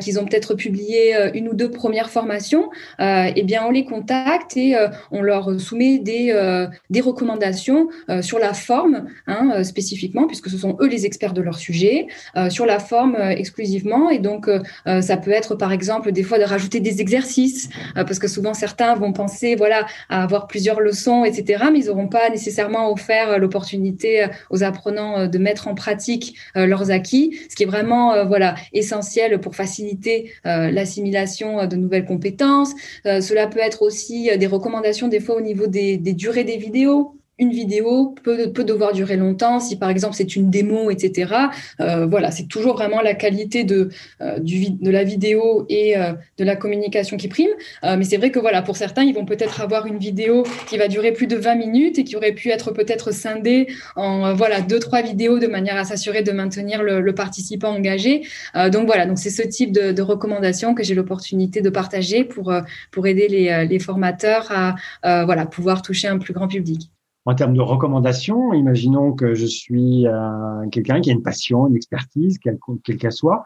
qu'ils 0.00 0.18
ont 0.18 0.24
peut-être 0.24 0.54
publié 0.54 1.14
une 1.34 1.48
ou 1.48 1.54
deux 1.54 1.70
premières 1.70 2.10
formations, 2.10 2.70
eh 2.98 3.42
bien, 3.44 3.64
on 3.66 3.70
les 3.70 3.84
contacte 3.84 4.56
et 4.56 4.74
on 5.10 5.22
leur 5.22 5.60
soumet 5.60 5.98
des, 5.98 6.66
des 6.90 7.00
recommandations 7.00 7.88
sur 8.20 8.38
la 8.38 8.52
forme, 8.54 9.06
hein, 9.26 9.64
spécifiquement, 9.64 10.26
puisque 10.26 10.48
ce 10.48 10.58
sont 10.58 10.76
eux 10.80 10.88
les 10.88 11.06
experts 11.06 11.32
de 11.32 11.42
leur 11.42 11.58
sujet. 11.58 12.06
Euh, 12.36 12.48
sur 12.48 12.64
la 12.64 12.78
forme 12.78 13.14
euh, 13.16 13.28
exclusivement. 13.30 14.08
Et 14.08 14.18
donc, 14.18 14.48
euh, 14.48 14.60
ça 15.02 15.18
peut 15.18 15.32
être, 15.32 15.54
par 15.54 15.70
exemple, 15.70 16.12
des 16.12 16.22
fois 16.22 16.38
de 16.38 16.44
rajouter 16.44 16.80
des 16.80 17.00
exercices, 17.00 17.68
parce 17.94 18.18
que 18.18 18.28
souvent 18.28 18.54
certains 18.54 18.94
vont 18.94 19.12
penser, 19.12 19.54
voilà, 19.54 19.86
à 20.08 20.22
avoir 20.22 20.46
plusieurs 20.46 20.80
leçons, 20.80 21.24
etc., 21.24 21.64
mais 21.72 21.80
ils 21.80 21.86
n'auront 21.86 22.08
pas 22.08 22.30
nécessairement 22.30 22.90
offert 22.90 23.38
l'opportunité 23.38 24.26
aux 24.50 24.62
apprenants 24.62 25.26
de 25.26 25.38
mettre 25.38 25.68
en 25.68 25.74
pratique 25.74 26.36
leurs 26.54 26.90
acquis, 26.90 27.38
ce 27.48 27.56
qui 27.56 27.64
est 27.64 27.66
vraiment, 27.66 28.24
voilà, 28.26 28.54
essentiel 28.72 29.40
pour 29.40 29.54
faciliter 29.54 30.32
l'assimilation 30.44 31.66
de 31.66 31.76
nouvelles 31.76 32.04
compétences. 32.04 32.72
cela 33.04 33.46
peut 33.46 33.60
être 33.60 33.82
aussi 33.82 34.30
des 34.36 34.46
recommandations 34.46 35.08
des 35.08 35.20
fois 35.20 35.36
au 35.36 35.40
niveau 35.40 35.66
des, 35.66 35.96
des 35.96 36.12
durées 36.12 36.44
des 36.44 36.56
vidéos 36.56 37.16
une 37.42 37.50
vidéo 37.50 38.14
peut, 38.22 38.46
devoir 38.46 38.92
durer 38.92 39.16
longtemps, 39.16 39.58
si 39.58 39.76
par 39.76 39.90
exemple 39.90 40.14
c'est 40.14 40.36
une 40.36 40.48
démo, 40.48 40.90
etc. 40.90 41.34
Euh, 41.80 42.06
voilà, 42.06 42.30
c'est 42.30 42.46
toujours 42.46 42.74
vraiment 42.74 43.00
la 43.02 43.14
qualité 43.14 43.64
de, 43.64 43.90
euh, 44.20 44.38
la 44.80 45.04
vidéo 45.04 45.66
et 45.68 45.98
euh, 45.98 46.12
de 46.38 46.44
la 46.44 46.56
communication 46.56 47.16
qui 47.16 47.28
prime. 47.28 47.50
mais 47.82 48.04
c'est 48.04 48.16
vrai 48.16 48.30
que 48.30 48.38
voilà, 48.38 48.62
pour 48.62 48.76
certains, 48.76 49.02
ils 49.02 49.14
vont 49.14 49.24
peut-être 49.24 49.60
avoir 49.60 49.86
une 49.86 49.98
vidéo 49.98 50.44
qui 50.68 50.78
va 50.78 50.86
durer 50.88 51.12
plus 51.12 51.26
de 51.26 51.36
20 51.36 51.56
minutes 51.56 51.98
et 51.98 52.04
qui 52.04 52.14
aurait 52.16 52.32
pu 52.32 52.50
être 52.50 52.70
peut-être 52.70 53.12
scindée 53.12 53.66
en 53.96 54.34
voilà 54.34 54.60
deux 54.60 54.78
trois 54.78 55.02
vidéos 55.02 55.38
de 55.38 55.48
manière 55.48 55.76
à 55.76 55.84
s'assurer 55.84 56.22
de 56.22 56.32
maintenir 56.32 56.82
le, 56.82 57.00
le 57.00 57.14
participant 57.14 57.70
engagé. 57.70 58.22
donc 58.70 58.86
voilà, 58.86 59.06
donc 59.06 59.18
c'est 59.18 59.30
ce 59.30 59.42
type 59.42 59.72
de, 59.72 59.92
de 59.92 60.02
recommandations 60.02 60.74
que 60.74 60.84
j'ai 60.84 60.94
l'opportunité 60.94 61.60
de 61.60 61.70
partager 61.70 62.24
pour 62.24 62.52
pour 62.92 63.06
aider 63.06 63.26
les, 63.28 63.66
les 63.66 63.78
formateurs 63.80 64.52
à 64.52 65.24
voilà 65.24 65.46
pouvoir 65.46 65.82
toucher 65.82 66.08
un 66.08 66.18
plus 66.18 66.32
grand 66.32 66.48
public. 66.48 66.92
En 67.24 67.34
termes 67.34 67.54
de 67.54 67.60
recommandations, 67.60 68.52
imaginons 68.52 69.12
que 69.12 69.34
je 69.34 69.46
suis 69.46 70.06
euh, 70.06 70.68
quelqu'un 70.70 71.00
qui 71.00 71.10
a 71.10 71.12
une 71.12 71.22
passion, 71.22 71.68
une 71.68 71.76
expertise, 71.76 72.38
quelle 72.38 72.58
qu'elle 72.82 73.12
soit, 73.12 73.44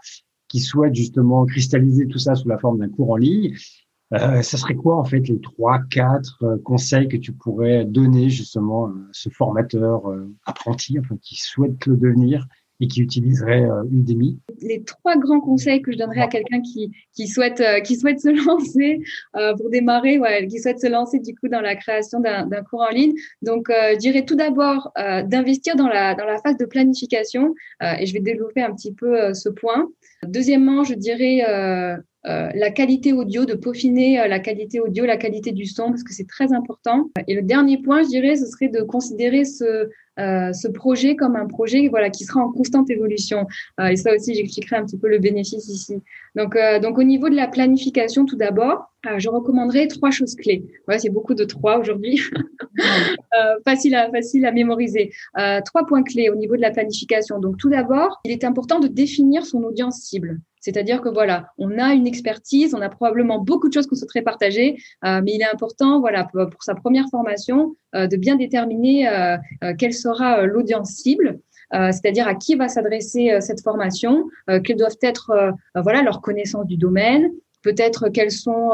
qui 0.49 0.61
souhaite 0.61 0.95
justement 0.95 1.45
cristalliser 1.45 2.07
tout 2.07 2.19
ça 2.19 2.35
sous 2.35 2.49
la 2.49 2.59
forme 2.59 2.79
d'un 2.79 2.89
cours 2.89 3.11
en 3.11 3.17
ligne. 3.17 3.55
Euh, 4.13 4.41
ça 4.43 4.57
serait 4.57 4.77
quoi 4.77 4.97
en 4.97 5.05
fait 5.05 5.21
les 5.29 5.41
trois, 5.41 5.81
quatre 5.91 6.45
euh, 6.45 6.59
conseils 6.59 7.09
que 7.09 7.17
tu 7.17 7.33
pourrais 7.33 7.85
donner 7.85 8.31
justement 8.31 8.87
à 8.87 8.93
ce 9.11 9.31
formateur 9.31 10.09
euh, 10.09 10.33
apprenti, 10.45 10.99
enfin 11.01 11.17
qui 11.21 11.35
souhaite 11.37 11.87
le 11.87 11.97
devenir 11.97 12.47
et 12.81 12.89
qui 12.89 13.01
utiliserait 13.01 13.63
euh, 13.63 13.85
Udemy 13.91 14.39
Les 14.61 14.83
trois 14.83 15.17
grands 15.17 15.41
conseils 15.41 15.83
que 15.83 15.93
je 15.93 15.99
donnerais 15.99 16.23
à 16.23 16.29
quelqu'un 16.29 16.61
qui, 16.61 16.93
qui, 17.15 17.27
souhaite, 17.27 17.61
euh, 17.61 17.81
qui 17.81 17.97
souhaite 17.97 18.21
se 18.21 18.29
lancer 18.47 19.01
euh, 19.37 19.55
pour 19.57 19.71
démarrer, 19.71 20.19
ouais, 20.19 20.47
qui 20.47 20.61
souhaite 20.61 20.81
se 20.81 20.87
lancer 20.87 21.19
du 21.19 21.35
coup 21.35 21.49
dans 21.49 21.61
la 21.61 21.77
création 21.77 22.21
d'un 22.21 22.63
cours 22.69 22.83
en 22.83 22.91
ligne. 22.91 23.15
Donc, 23.43 23.71
euh, 23.71 23.95
je 23.95 23.99
dirais 23.99 24.25
tout 24.25 24.37
d'abord 24.37 24.93
d'investir 24.97 25.77
dans 25.77 25.89
la, 25.89 26.15
dans 26.15 26.25
la 26.25 26.39
phase 26.39 26.57
de 26.57 26.65
planification 26.65 27.55
et 27.83 28.07
je 28.07 28.13
vais 28.13 28.21
développer 28.21 28.63
un 28.63 28.75
petit 28.75 28.93
peu 28.93 29.35
ce 29.35 29.49
point. 29.49 29.89
Deuxièmement, 30.27 30.85
je 30.85 30.95
dirais 30.95 31.43
la 32.27 32.71
qualité 32.71 33.13
audio, 33.13 33.45
de 33.45 33.55
peaufiner 33.55 34.17
la 34.29 34.41
qualité 34.41 34.81
audio, 34.81 35.07
la 35.07 35.17
qualité 35.17 35.53
du 35.53 35.67
son, 35.67 35.91
parce 35.91 36.03
que 36.03 36.13
c'est 36.13 36.27
très 36.27 36.53
important. 36.53 37.11
Et 37.29 37.35
le 37.35 37.43
dernier 37.43 37.79
point, 37.79 38.03
je 38.03 38.09
dirais, 38.09 38.37
ce 38.37 38.47
serait 38.47 38.69
de 38.69 38.83
considérer 38.83 39.45
ce, 39.45 39.89
euh, 40.19 40.53
projet 40.75 41.15
comme 41.15 41.37
un 41.37 41.47
projet 41.47 41.89
voilà 41.89 42.09
qui 42.09 42.25
sera 42.25 42.41
en 42.41 42.51
constante 42.51 42.89
évolution. 42.91 43.47
Euh, 43.81 43.89
et 43.89 43.97
ça 43.97 44.15
aussi, 44.15 44.35
j'expliquerai 44.35 44.77
un 44.77 44.87
petit 44.87 44.97
peu 44.99 45.09
le 45.09 45.19
bénéfice 45.19 45.69
ici. 45.69 45.97
Donc, 46.35 46.57
euh, 46.57 46.79
donc 46.79 46.99
au 46.99 47.03
niveau 47.03 47.29
de 47.29 47.37
la 47.37 47.47
planification, 47.49 48.25
tout 48.25 48.37
d'abord, 48.37 48.93
je 49.19 49.29
recommanderais 49.29 49.87
trois 49.87 50.11
choses 50.11 50.35
clés. 50.35 50.65
Voilà, 50.87 50.99
c'est 50.99 51.11
beaucoup 51.11 51.35
de 51.35 51.45
trois 51.45 51.79
aujourd'hui, 51.79 52.21
facile 53.65 53.97
facile 54.13 54.47
à 54.47 54.53
mémoriser. 54.53 55.13
trois 55.65 55.87
points 55.87 56.03
clés 56.03 56.29
au 56.29 56.35
niveau 56.35 56.57
de 56.57 56.63
la 56.63 56.73
planification. 56.73 57.39
Donc, 57.39 57.57
tout 57.59 57.71
d'abord, 57.71 58.21
il 58.25 58.33
est 58.33 58.43
important 58.43 58.81
de 58.81 58.89
définir 58.89 59.47
son 59.47 59.63
audience 59.63 60.01
cible. 60.01 60.41
C'est-à-dire 60.67 61.01
que 61.01 61.09
voilà, 61.09 61.53
on 61.59 61.79
a 61.79 61.95
une 61.95 62.09
expertise, 62.09 62.75
on 62.75 62.81
a 62.81 62.89
probablement 62.89 63.39
beaucoup 63.39 63.69
de 63.69 63.73
choses 63.73 63.87
qu'on 63.87 63.95
souhaiterait 63.95 64.23
partager, 64.23 64.77
euh, 65.05 65.21
mais 65.23 65.35
il 65.35 65.41
est 65.41 65.49
important, 65.49 66.01
voilà, 66.01 66.25
pour, 66.25 66.65
sa 66.65 66.75
première 66.75 67.07
formation, 67.09 67.77
euh, 67.95 68.09
de 68.09 68.17
bien 68.17 68.35
déterminer 68.35 69.09
euh, 69.09 69.37
quelle 69.79 69.95
sera 69.95 70.43
l'audience 70.43 70.91
cible. 70.91 71.39
c'est-à-dire 71.73 72.27
à 72.27 72.35
qui 72.35 72.57
va 72.57 72.69
s'adresser 72.69 73.39
cette 73.41 73.61
formation, 73.61 74.29
quelles 74.65 74.77
doivent 74.77 75.03
être 75.03 75.53
voilà 75.75 76.03
leurs 76.03 76.21
connaissances 76.21 76.67
du 76.67 76.77
domaine, 76.77 77.33
peut-être 77.63 78.09
quels 78.09 78.31
sont 78.31 78.71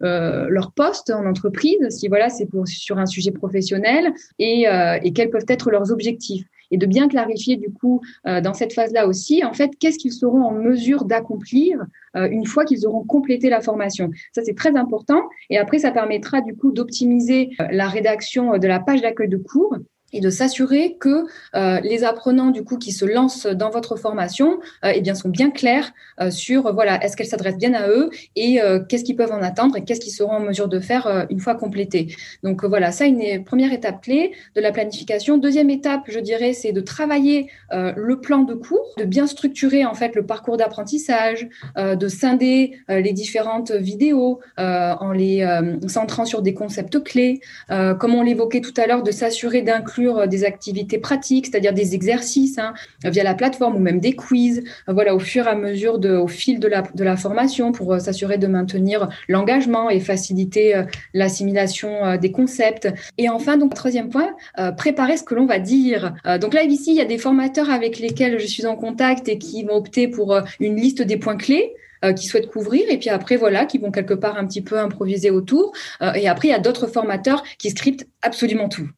leurs 0.00 0.72
postes 0.72 1.10
en 1.10 1.26
entreprise, 1.26 1.82
si 1.90 2.06
voilà 2.06 2.28
c'est 2.28 2.48
sur 2.66 2.98
un 2.98 3.06
sujet 3.06 3.32
professionnel, 3.32 4.12
et 4.38 5.12
quels 5.14 5.30
peuvent 5.30 5.50
être 5.56 5.70
leurs 5.72 5.90
objectifs 5.90 6.46
et 6.70 6.76
de 6.76 6.86
bien 6.86 7.08
clarifier 7.08 7.56
du 7.56 7.70
coup 7.70 8.00
euh, 8.26 8.40
dans 8.40 8.54
cette 8.54 8.72
phase-là 8.72 9.06
aussi, 9.06 9.44
en 9.44 9.52
fait, 9.52 9.70
qu'est-ce 9.78 9.98
qu'ils 9.98 10.12
seront 10.12 10.42
en 10.42 10.52
mesure 10.52 11.04
d'accomplir 11.04 11.84
euh, 12.16 12.28
une 12.30 12.46
fois 12.46 12.64
qu'ils 12.64 12.86
auront 12.86 13.04
complété 13.04 13.50
la 13.50 13.60
formation. 13.60 14.10
Ça, 14.32 14.42
c'est 14.44 14.56
très 14.56 14.76
important. 14.76 15.22
Et 15.50 15.58
après, 15.58 15.78
ça 15.78 15.90
permettra 15.90 16.40
du 16.40 16.54
coup 16.54 16.72
d'optimiser 16.72 17.50
euh, 17.60 17.66
la 17.70 17.88
rédaction 17.88 18.58
de 18.58 18.66
la 18.66 18.80
page 18.80 19.02
d'accueil 19.02 19.28
de 19.28 19.36
cours 19.36 19.76
et 20.12 20.20
de 20.20 20.30
s'assurer 20.30 20.96
que 20.98 21.26
euh, 21.54 21.80
les 21.80 22.04
apprenants 22.04 22.50
du 22.50 22.62
coup 22.62 22.78
qui 22.78 22.92
se 22.92 23.04
lancent 23.04 23.46
dans 23.46 23.70
votre 23.70 23.96
formation 23.96 24.58
euh, 24.84 24.92
eh 24.94 25.00
bien 25.00 25.14
sont 25.14 25.28
bien 25.28 25.50
clairs 25.50 25.92
euh, 26.20 26.30
sur 26.30 26.72
voilà 26.72 27.02
est-ce 27.04 27.16
qu'elle 27.16 27.26
s'adresse 27.26 27.56
bien 27.56 27.74
à 27.74 27.88
eux 27.88 28.10
et 28.36 28.60
euh, 28.60 28.80
qu'est-ce 28.80 29.04
qu'ils 29.04 29.16
peuvent 29.16 29.32
en 29.32 29.42
attendre 29.42 29.76
et 29.76 29.84
qu'est-ce 29.84 30.00
qu'ils 30.00 30.12
seront 30.12 30.32
en 30.32 30.40
mesure 30.40 30.68
de 30.68 30.78
faire 30.78 31.06
euh, 31.06 31.24
une 31.30 31.40
fois 31.40 31.54
complété. 31.54 32.14
Donc 32.42 32.64
voilà, 32.64 32.92
ça 32.92 33.06
une 33.06 33.44
première 33.44 33.72
étape 33.72 34.02
clé 34.02 34.32
de 34.54 34.60
la 34.60 34.72
planification. 34.72 35.38
Deuxième 35.38 35.70
étape, 35.70 36.02
je 36.08 36.18
dirais, 36.18 36.52
c'est 36.52 36.72
de 36.72 36.80
travailler 36.80 37.50
le 37.72 38.20
plan 38.20 38.42
de 38.42 38.54
cours, 38.54 38.94
de 38.98 39.04
bien 39.04 39.26
structurer 39.26 39.84
en 39.84 39.94
fait 39.94 40.14
le 40.14 40.24
parcours 40.24 40.56
d'apprentissage, 40.56 41.48
de 41.76 42.08
scinder 42.08 42.78
les 42.88 43.12
différentes 43.12 43.70
vidéos 43.70 44.40
en 44.56 45.12
les 45.12 45.46
centrant 45.88 46.24
sur 46.24 46.42
des 46.42 46.54
concepts 46.54 47.02
clés, 47.02 47.40
comme 47.68 48.14
on 48.14 48.22
l'évoquait 48.22 48.60
tout 48.60 48.74
à 48.76 48.86
l'heure, 48.86 49.02
de 49.02 49.10
s'assurer 49.10 49.62
d'inclure 49.62 49.95
euh, 49.98 50.26
des 50.26 50.44
activités 50.44 50.98
pratiques, 50.98 51.46
c'est-à-dire 51.46 51.72
des 51.72 51.94
exercices 51.94 52.58
hein, 52.58 52.74
via 53.04 53.24
la 53.24 53.34
plateforme 53.34 53.76
ou 53.76 53.78
même 53.78 54.00
des 54.00 54.14
quiz, 54.14 54.62
euh, 54.88 54.92
voilà, 54.92 55.14
au 55.14 55.18
fur 55.18 55.46
et 55.46 55.50
à 55.50 55.54
mesure, 55.54 55.98
de, 55.98 56.14
au 56.14 56.28
fil 56.28 56.60
de 56.60 56.68
la, 56.68 57.16
formation 57.16 57.72
pour 57.72 57.94
euh, 57.94 57.98
s'assurer 57.98 58.36
de 58.36 58.46
maintenir 58.46 59.08
l'engagement 59.28 59.88
et 59.88 60.00
faciliter 60.00 60.84
l'assimilation 61.14 62.16
des 62.16 62.30
concepts. 62.30 62.88
Et 63.16 63.28
enfin, 63.28 63.56
donc, 63.56 63.74
troisième 63.74 64.10
point, 64.10 64.34
préparer 64.76 65.16
ce 65.16 65.22
que 65.22 65.34
l'on 65.34 65.46
va 65.46 65.58
dire. 65.58 66.14
donc 66.40 66.52
là, 66.52 66.62
ici, 66.64 66.90
il 66.90 66.96
y 66.96 67.00
a 67.00 67.04
des 67.04 67.18
formateurs 67.18 67.70
avec 67.70 67.98
lesquels 67.98 68.38
je 68.38 68.46
suis 68.46 68.66
en 68.66 68.76
contact 68.76 69.28
et 69.28 69.38
qui 69.38 69.64
vont 69.64 69.76
opter 69.76 70.08
pour 70.08 70.38
une 70.60 70.76
liste 70.76 71.02
des 71.02 71.16
points 71.16 71.36
clés 71.36 71.74
qui 72.16 72.26
souhaitent 72.26 72.50
couvrir 72.50 72.84
et 72.90 72.98
puis 72.98 73.08
après 73.08 73.36
voilà 73.36 73.64
qui 73.64 73.78
vont 73.78 73.90
quelque 73.90 74.14
part 74.14 74.36
un 74.36 74.46
petit 74.46 74.62
peu 74.62 74.78
improviser 74.78 75.30
autour 75.30 75.72
et 76.14 76.28
après 76.28 76.48
il 76.48 76.50
y 76.50 76.54
a 76.54 76.58
d'autres 76.58 76.86
formateurs 76.86 77.42
qui 77.58 77.70
scriptent 77.70 78.06
absolument 78.22 78.68
tout 78.68 78.88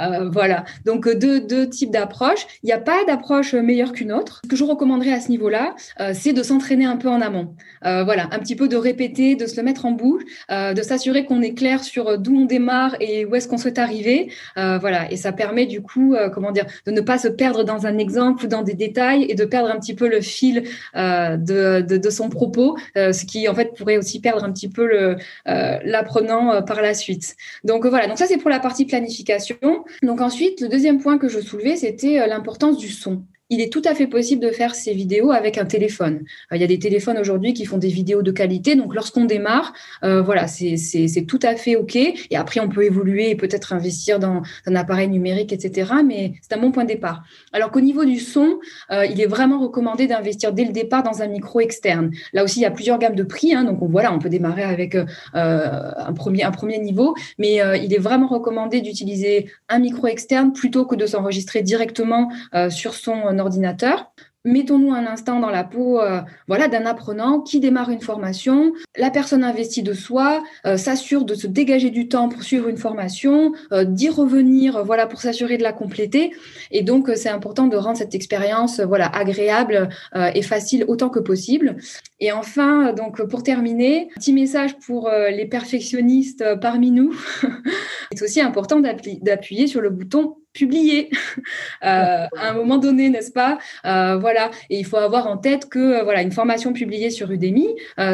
euh, 0.00 0.28
voilà. 0.30 0.64
Donc 0.84 1.06
euh, 1.06 1.14
deux, 1.14 1.40
deux 1.40 1.68
types 1.68 1.90
d'approches. 1.90 2.46
Il 2.62 2.66
n'y 2.66 2.72
a 2.72 2.78
pas 2.78 3.04
d'approche 3.06 3.54
meilleure 3.54 3.92
qu'une 3.92 4.12
autre. 4.12 4.40
Ce 4.44 4.48
que 4.48 4.56
je 4.56 4.64
recommanderais 4.64 5.12
à 5.12 5.20
ce 5.20 5.28
niveau-là, 5.28 5.74
euh, 6.00 6.12
c'est 6.14 6.32
de 6.32 6.42
s'entraîner 6.42 6.84
un 6.84 6.96
peu 6.96 7.08
en 7.08 7.20
amont. 7.20 7.54
voilà, 7.82 8.28
un 8.32 8.38
petit 8.38 8.56
peu 8.56 8.68
de 8.68 8.76
répéter, 8.76 9.34
de 9.34 9.46
se 9.46 9.56
le 9.56 9.62
mettre 9.62 9.84
en 9.86 9.92
bouche, 9.92 10.22
de 10.50 10.82
s'assurer 10.82 11.24
qu'on 11.24 11.42
est 11.42 11.54
clair 11.54 11.82
sur 11.82 12.18
d'où 12.18 12.36
on 12.36 12.44
démarre 12.44 12.96
et 13.00 13.24
où 13.24 13.34
est-ce 13.34 13.48
qu'on 13.48 13.58
souhaite 13.58 13.78
arriver. 13.78 14.30
voilà, 14.56 15.10
et 15.10 15.16
ça 15.16 15.32
permet 15.32 15.66
du 15.66 15.80
coup, 15.80 16.14
comment 16.34 16.52
dire, 16.52 16.66
de 16.86 16.90
ne 16.90 17.00
pas 17.00 17.18
se 17.18 17.28
perdre 17.28 17.64
dans 17.64 17.86
un 17.86 17.98
exemple 17.98 18.44
ou 18.44 18.48
dans 18.48 18.62
des 18.62 18.74
détails 18.74 19.26
et 19.28 19.34
de 19.34 19.44
perdre 19.44 19.70
un 19.70 19.78
petit 19.78 19.94
peu 19.94 20.08
le 20.08 20.20
fil 20.20 20.64
de, 20.94 21.80
de, 21.80 21.96
de, 21.96 22.10
son 22.10 22.28
propos, 22.28 22.76
ce 22.94 23.24
qui 23.24 23.48
en 23.48 23.54
fait 23.54 23.74
pourrait 23.76 23.96
aussi 23.96 24.20
perdre 24.20 24.44
un 24.44 24.52
petit 24.52 24.68
peu 24.68 25.16
l'apprenant 25.46 26.62
par 26.62 26.82
la 26.82 26.94
suite. 26.94 27.36
Donc 27.64 27.86
voilà, 27.86 28.06
donc 28.06 28.18
ça 28.18 28.26
c'est 28.26 28.38
pour 28.38 28.50
la 28.50 28.60
partie 28.60 28.84
planification. 28.84 29.84
Donc 30.02 30.20
ensuite, 30.20 30.60
le 30.60 30.68
deuxième 30.68 31.00
point 31.00 31.18
que 31.18 31.28
je 31.28 31.40
soulevais, 31.40 31.76
c'était 31.76 32.20
euh, 32.20 32.26
l'importance 32.26 32.78
du 32.78 32.88
son 32.88 33.24
il 33.50 33.60
est 33.60 33.72
tout 33.72 33.82
à 33.84 33.94
fait 33.94 34.06
possible 34.06 34.42
de 34.42 34.50
faire 34.50 34.74
ces 34.74 34.92
vidéos 34.92 35.30
avec 35.30 35.56
un 35.58 35.64
téléphone. 35.64 36.24
Euh, 36.52 36.56
il 36.56 36.60
y 36.60 36.64
a 36.64 36.66
des 36.66 36.78
téléphones 36.78 37.18
aujourd'hui 37.18 37.54
qui 37.54 37.64
font 37.64 37.78
des 37.78 37.88
vidéos 37.88 38.22
de 38.22 38.30
qualité. 38.30 38.74
Donc, 38.74 38.94
lorsqu'on 38.94 39.24
démarre, 39.24 39.72
euh, 40.04 40.20
voilà, 40.20 40.46
c'est 40.46 41.24
tout 41.26 41.38
à 41.42 41.56
fait 41.56 41.76
OK. 41.76 41.96
Et 41.96 42.36
après, 42.36 42.60
on 42.60 42.68
peut 42.68 42.84
évoluer 42.84 43.30
et 43.30 43.36
peut-être 43.36 43.72
investir 43.72 44.18
dans 44.18 44.42
un 44.66 44.74
appareil 44.74 45.08
numérique, 45.08 45.52
etc. 45.52 45.92
Mais 46.04 46.32
c'est 46.42 46.54
un 46.54 46.60
bon 46.60 46.72
point 46.72 46.84
de 46.84 46.88
départ. 46.88 47.22
Alors 47.52 47.70
qu'au 47.70 47.80
niveau 47.80 48.04
du 48.04 48.18
son, 48.18 48.58
euh, 48.90 49.06
il 49.06 49.20
est 49.20 49.26
vraiment 49.26 49.58
recommandé 49.58 50.06
d'investir 50.06 50.52
dès 50.52 50.64
le 50.64 50.72
départ 50.72 51.02
dans 51.02 51.22
un 51.22 51.26
micro 51.26 51.60
externe. 51.60 52.10
Là 52.32 52.44
aussi, 52.44 52.60
il 52.60 52.62
y 52.62 52.66
a 52.66 52.70
plusieurs 52.70 52.98
gammes 52.98 53.16
de 53.16 53.22
prix. 53.22 53.54
Hein, 53.54 53.64
donc, 53.64 53.80
on, 53.80 53.88
voilà, 53.88 54.12
on 54.12 54.18
peut 54.18 54.28
démarrer 54.28 54.62
avec 54.62 54.94
un, 55.34 56.12
premier, 56.14 56.42
un 56.42 56.50
premier 56.50 56.78
niveau. 56.78 57.14
Mais 57.38 57.60
il 57.82 57.94
est 57.94 57.98
vraiment 57.98 58.28
recommandé 58.28 58.80
d'utiliser 58.80 59.50
un 59.68 59.78
micro 59.78 60.06
externe 60.06 60.52
plutôt 60.52 60.84
que 60.84 60.94
de 60.94 61.06
s'enregistrer 61.06 61.62
directement 61.62 62.30
sur 62.70 62.94
son 62.94 63.37
ordinateur. 63.38 64.12
Mettons-nous 64.44 64.92
un 64.92 65.04
instant 65.04 65.40
dans 65.40 65.50
la 65.50 65.64
peau 65.64 66.00
euh, 66.00 66.20
voilà, 66.46 66.68
d'un 66.68 66.86
apprenant 66.86 67.40
qui 67.40 67.58
démarre 67.60 67.90
une 67.90 68.00
formation. 68.00 68.72
La 68.96 69.10
personne 69.10 69.42
investit 69.42 69.82
de 69.82 69.92
soi, 69.92 70.42
euh, 70.64 70.76
s'assure 70.76 71.24
de 71.24 71.34
se 71.34 71.46
dégager 71.46 71.90
du 71.90 72.08
temps 72.08 72.28
pour 72.28 72.44
suivre 72.44 72.68
une 72.68 72.76
formation, 72.76 73.52
euh, 73.72 73.84
d'y 73.84 74.08
revenir 74.08 74.84
voilà, 74.84 75.06
pour 75.06 75.20
s'assurer 75.20 75.58
de 75.58 75.64
la 75.64 75.72
compléter. 75.72 76.32
Et 76.70 76.82
donc, 76.82 77.10
c'est 77.16 77.28
important 77.28 77.66
de 77.66 77.76
rendre 77.76 77.98
cette 77.98 78.14
expérience 78.14 78.80
voilà, 78.80 79.06
agréable 79.06 79.88
et 80.34 80.42
facile 80.42 80.84
autant 80.86 81.08
que 81.08 81.18
possible. 81.18 81.76
Et 82.20 82.32
enfin, 82.32 82.92
donc 82.92 83.22
pour 83.28 83.42
terminer, 83.42 84.08
petit 84.14 84.32
message 84.32 84.78
pour 84.78 85.10
les 85.10 85.46
perfectionnistes 85.46 86.44
parmi 86.60 86.90
nous. 86.90 87.14
C'est 88.12 88.22
aussi 88.22 88.40
important 88.40 88.80
d'appuyer 88.80 89.66
sur 89.66 89.80
le 89.80 89.90
bouton 89.90 90.36
publier 90.58 91.10
euh, 91.84 92.26
à 92.36 92.50
un 92.50 92.54
moment 92.54 92.78
donné, 92.78 93.08
n'est-ce 93.08 93.30
pas? 93.30 93.58
Euh, 93.86 94.18
Voilà. 94.18 94.50
Et 94.70 94.78
il 94.78 94.84
faut 94.84 94.96
avoir 94.96 95.26
en 95.28 95.36
tête 95.36 95.68
que 95.68 95.78
euh, 95.78 96.02
voilà, 96.02 96.22
une 96.22 96.32
formation 96.32 96.72
publiée 96.72 97.10
sur 97.10 97.30
Udemy, 97.30 97.68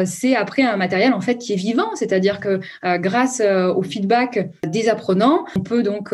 c'est 0.05 0.35
après 0.35 0.61
un 0.63 0.77
matériel 0.77 1.13
en 1.13 1.21
fait 1.21 1.37
qui 1.37 1.53
est 1.53 1.57
vivant, 1.57 1.89
c'est-à-dire 1.95 2.39
que 2.39 2.59
grâce 2.97 3.41
au 3.41 3.81
feedback 3.81 4.49
des 4.67 4.89
apprenants, 4.89 5.45
on 5.55 5.61
peut 5.61 5.83
donc 5.83 6.13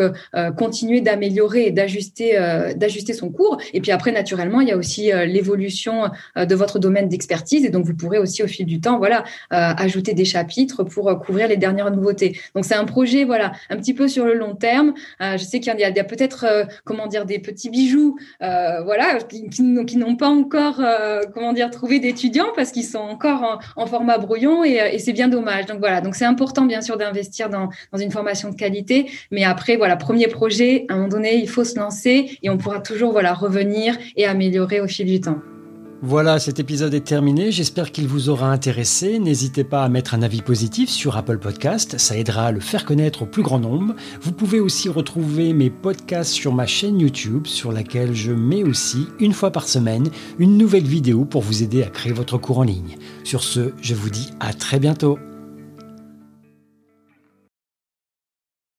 continuer 0.58 1.02
d'améliorer 1.02 1.68
et 1.68 1.72
d'ajuster 1.72 2.38
d'ajuster 2.76 3.14
son 3.14 3.30
cours. 3.30 3.58
Et 3.74 3.82
puis 3.82 3.92
après, 3.92 4.12
naturellement, 4.12 4.62
il 4.62 4.70
y 4.70 4.72
a 4.72 4.78
aussi 4.78 5.12
l'évolution 5.26 6.10
de 6.36 6.56
votre 6.56 6.80
domaine 6.80 7.10
d'expertise, 7.10 7.66
et 7.66 7.70
donc 7.70 7.86
vous 7.86 7.96
pourrez 7.96 8.20
aussi 8.20 8.44
au 8.44 8.48
fil 8.48 8.66
du 8.66 8.80
temps, 8.80 8.98
voilà, 8.98 9.24
ajouter 9.50 10.14
des 10.14 10.26
chapitres 10.26 10.84
pour 10.84 11.20
couvrir 11.20 11.48
les 11.48 11.58
dernières 11.58 11.92
nouveautés. 11.92 12.40
Donc 12.56 12.66
c'est 12.66 12.76
un 12.76 12.86
projet, 12.86 13.24
voilà, 13.24 13.52
un 13.70 13.78
petit 13.78 13.94
peu 13.94 14.08
sur 14.08 14.26
le 14.26 14.36
long 14.36 14.56
terme. 14.56 14.94
je 15.20 15.44
sais 15.44 15.60
qu'il 15.60 15.74
y 15.78 15.84
a, 15.84 15.88
a 15.88 16.04
peut-être 16.04 16.21
euh, 16.44 16.66
comment 16.84 17.08
dire 17.08 17.26
des 17.26 17.40
petits 17.40 17.70
bijoux, 17.70 18.18
euh, 18.42 18.82
voilà, 18.84 19.20
qui, 19.20 19.50
qui, 19.50 19.98
n'ont 19.98 20.16
pas 20.16 20.30
encore 20.30 20.80
euh, 20.80 21.22
comment 21.34 21.54
dire 21.54 21.70
trouvé 21.70 22.00
d'étudiants 22.00 22.52
parce 22.56 22.72
qu'ils 22.72 22.86
sont 22.86 23.00
encore 23.00 23.62
en, 23.76 23.86
format 23.86 24.18
brouillon 24.18 24.64
et, 24.64 25.00
c'est 25.00 25.14
bien 25.14 25.28
dommage. 25.28 25.66
Donc 25.66 25.80
voilà, 25.80 26.02
donc 26.02 26.16
c'est 26.16 26.26
important 26.26 26.66
bien 26.66 26.82
sûr 26.82 26.98
d'investir 26.98 27.50
dans, 27.50 27.70
dans 27.92 28.00
une 28.00 28.12
formation 28.12 28.50
de 28.50 28.56
qualité, 28.56 29.12
mais 29.32 29.44
après 29.44 29.76
voilà 29.76 29.96
premier 29.96 30.28
projet, 30.28 30.86
à 30.90 30.94
un 30.94 30.98
moment 30.98 31.10
donné 31.10 31.36
il 31.38 31.50
faut 31.50 31.64
se 31.64 31.78
lancer 31.78 32.38
et 32.42 32.50
on 32.50 32.58
pourra 32.58 32.80
toujours 32.80 33.12
voilà 33.12 33.34
revenir 33.34 33.98
et 34.16 34.26
améliorer 34.26 34.80
au 34.80 34.88
fil 34.88 35.08
du 35.08 35.20
temps. 35.20 35.40
Voilà, 36.04 36.40
cet 36.40 36.60
épisode 36.60 36.96
est 36.96 37.06
terminé. 37.06 37.52
J'espère 37.52 37.92
qu'il 37.92 38.08
vous 38.08 38.30
aura 38.30 38.52
intéressé. 38.52 39.20
N'hésitez 39.20 39.64
pas 39.64 39.84
à 39.84 39.90
mettre 39.90 40.16
un 40.16 40.24
avis 40.24 40.42
positif 40.42 40.90
sur 40.90 41.16
Apple 41.16 41.38
Podcast. 41.38 42.00
Ça 42.00 42.18
aidera 42.18 42.46
à 42.46 42.52
le 42.52 42.60
faire 42.60 42.86
connaître 42.86 43.22
au 43.22 43.26
plus 43.28 43.44
grand 43.44 43.60
nombre. 43.60 43.94
Vous 44.20 44.32
pouvez 44.32 44.60
aussi 44.60 44.90
retrouver 44.90 45.54
mes 45.54 45.70
podcasts 45.70 46.32
sur 46.32 46.54
ma 46.54 46.66
chaîne 46.66 47.00
YouTube, 47.00 47.46
sur 47.46 47.72
laquelle 47.72 48.16
je 48.16 48.32
mets 48.32 48.64
aussi, 48.64 49.06
une 49.20 49.34
fois 49.34 49.52
par 49.52 49.68
semaine, 49.68 50.10
une 50.40 50.58
nouvelle 50.58 50.88
vidéo 50.88 51.24
pour 51.24 51.44
vous 51.44 51.62
aider 51.62 51.84
à 51.84 51.88
créer 51.88 52.14
votre 52.14 52.40
cours 52.40 52.58
en 52.58 52.64
ligne. 52.64 52.98
Sur 53.24 53.44
ce, 53.44 53.72
je 53.80 53.94
vous 53.94 54.10
dis 54.10 54.32
à 54.40 54.54
très 54.54 54.80
bientôt. 54.80 55.20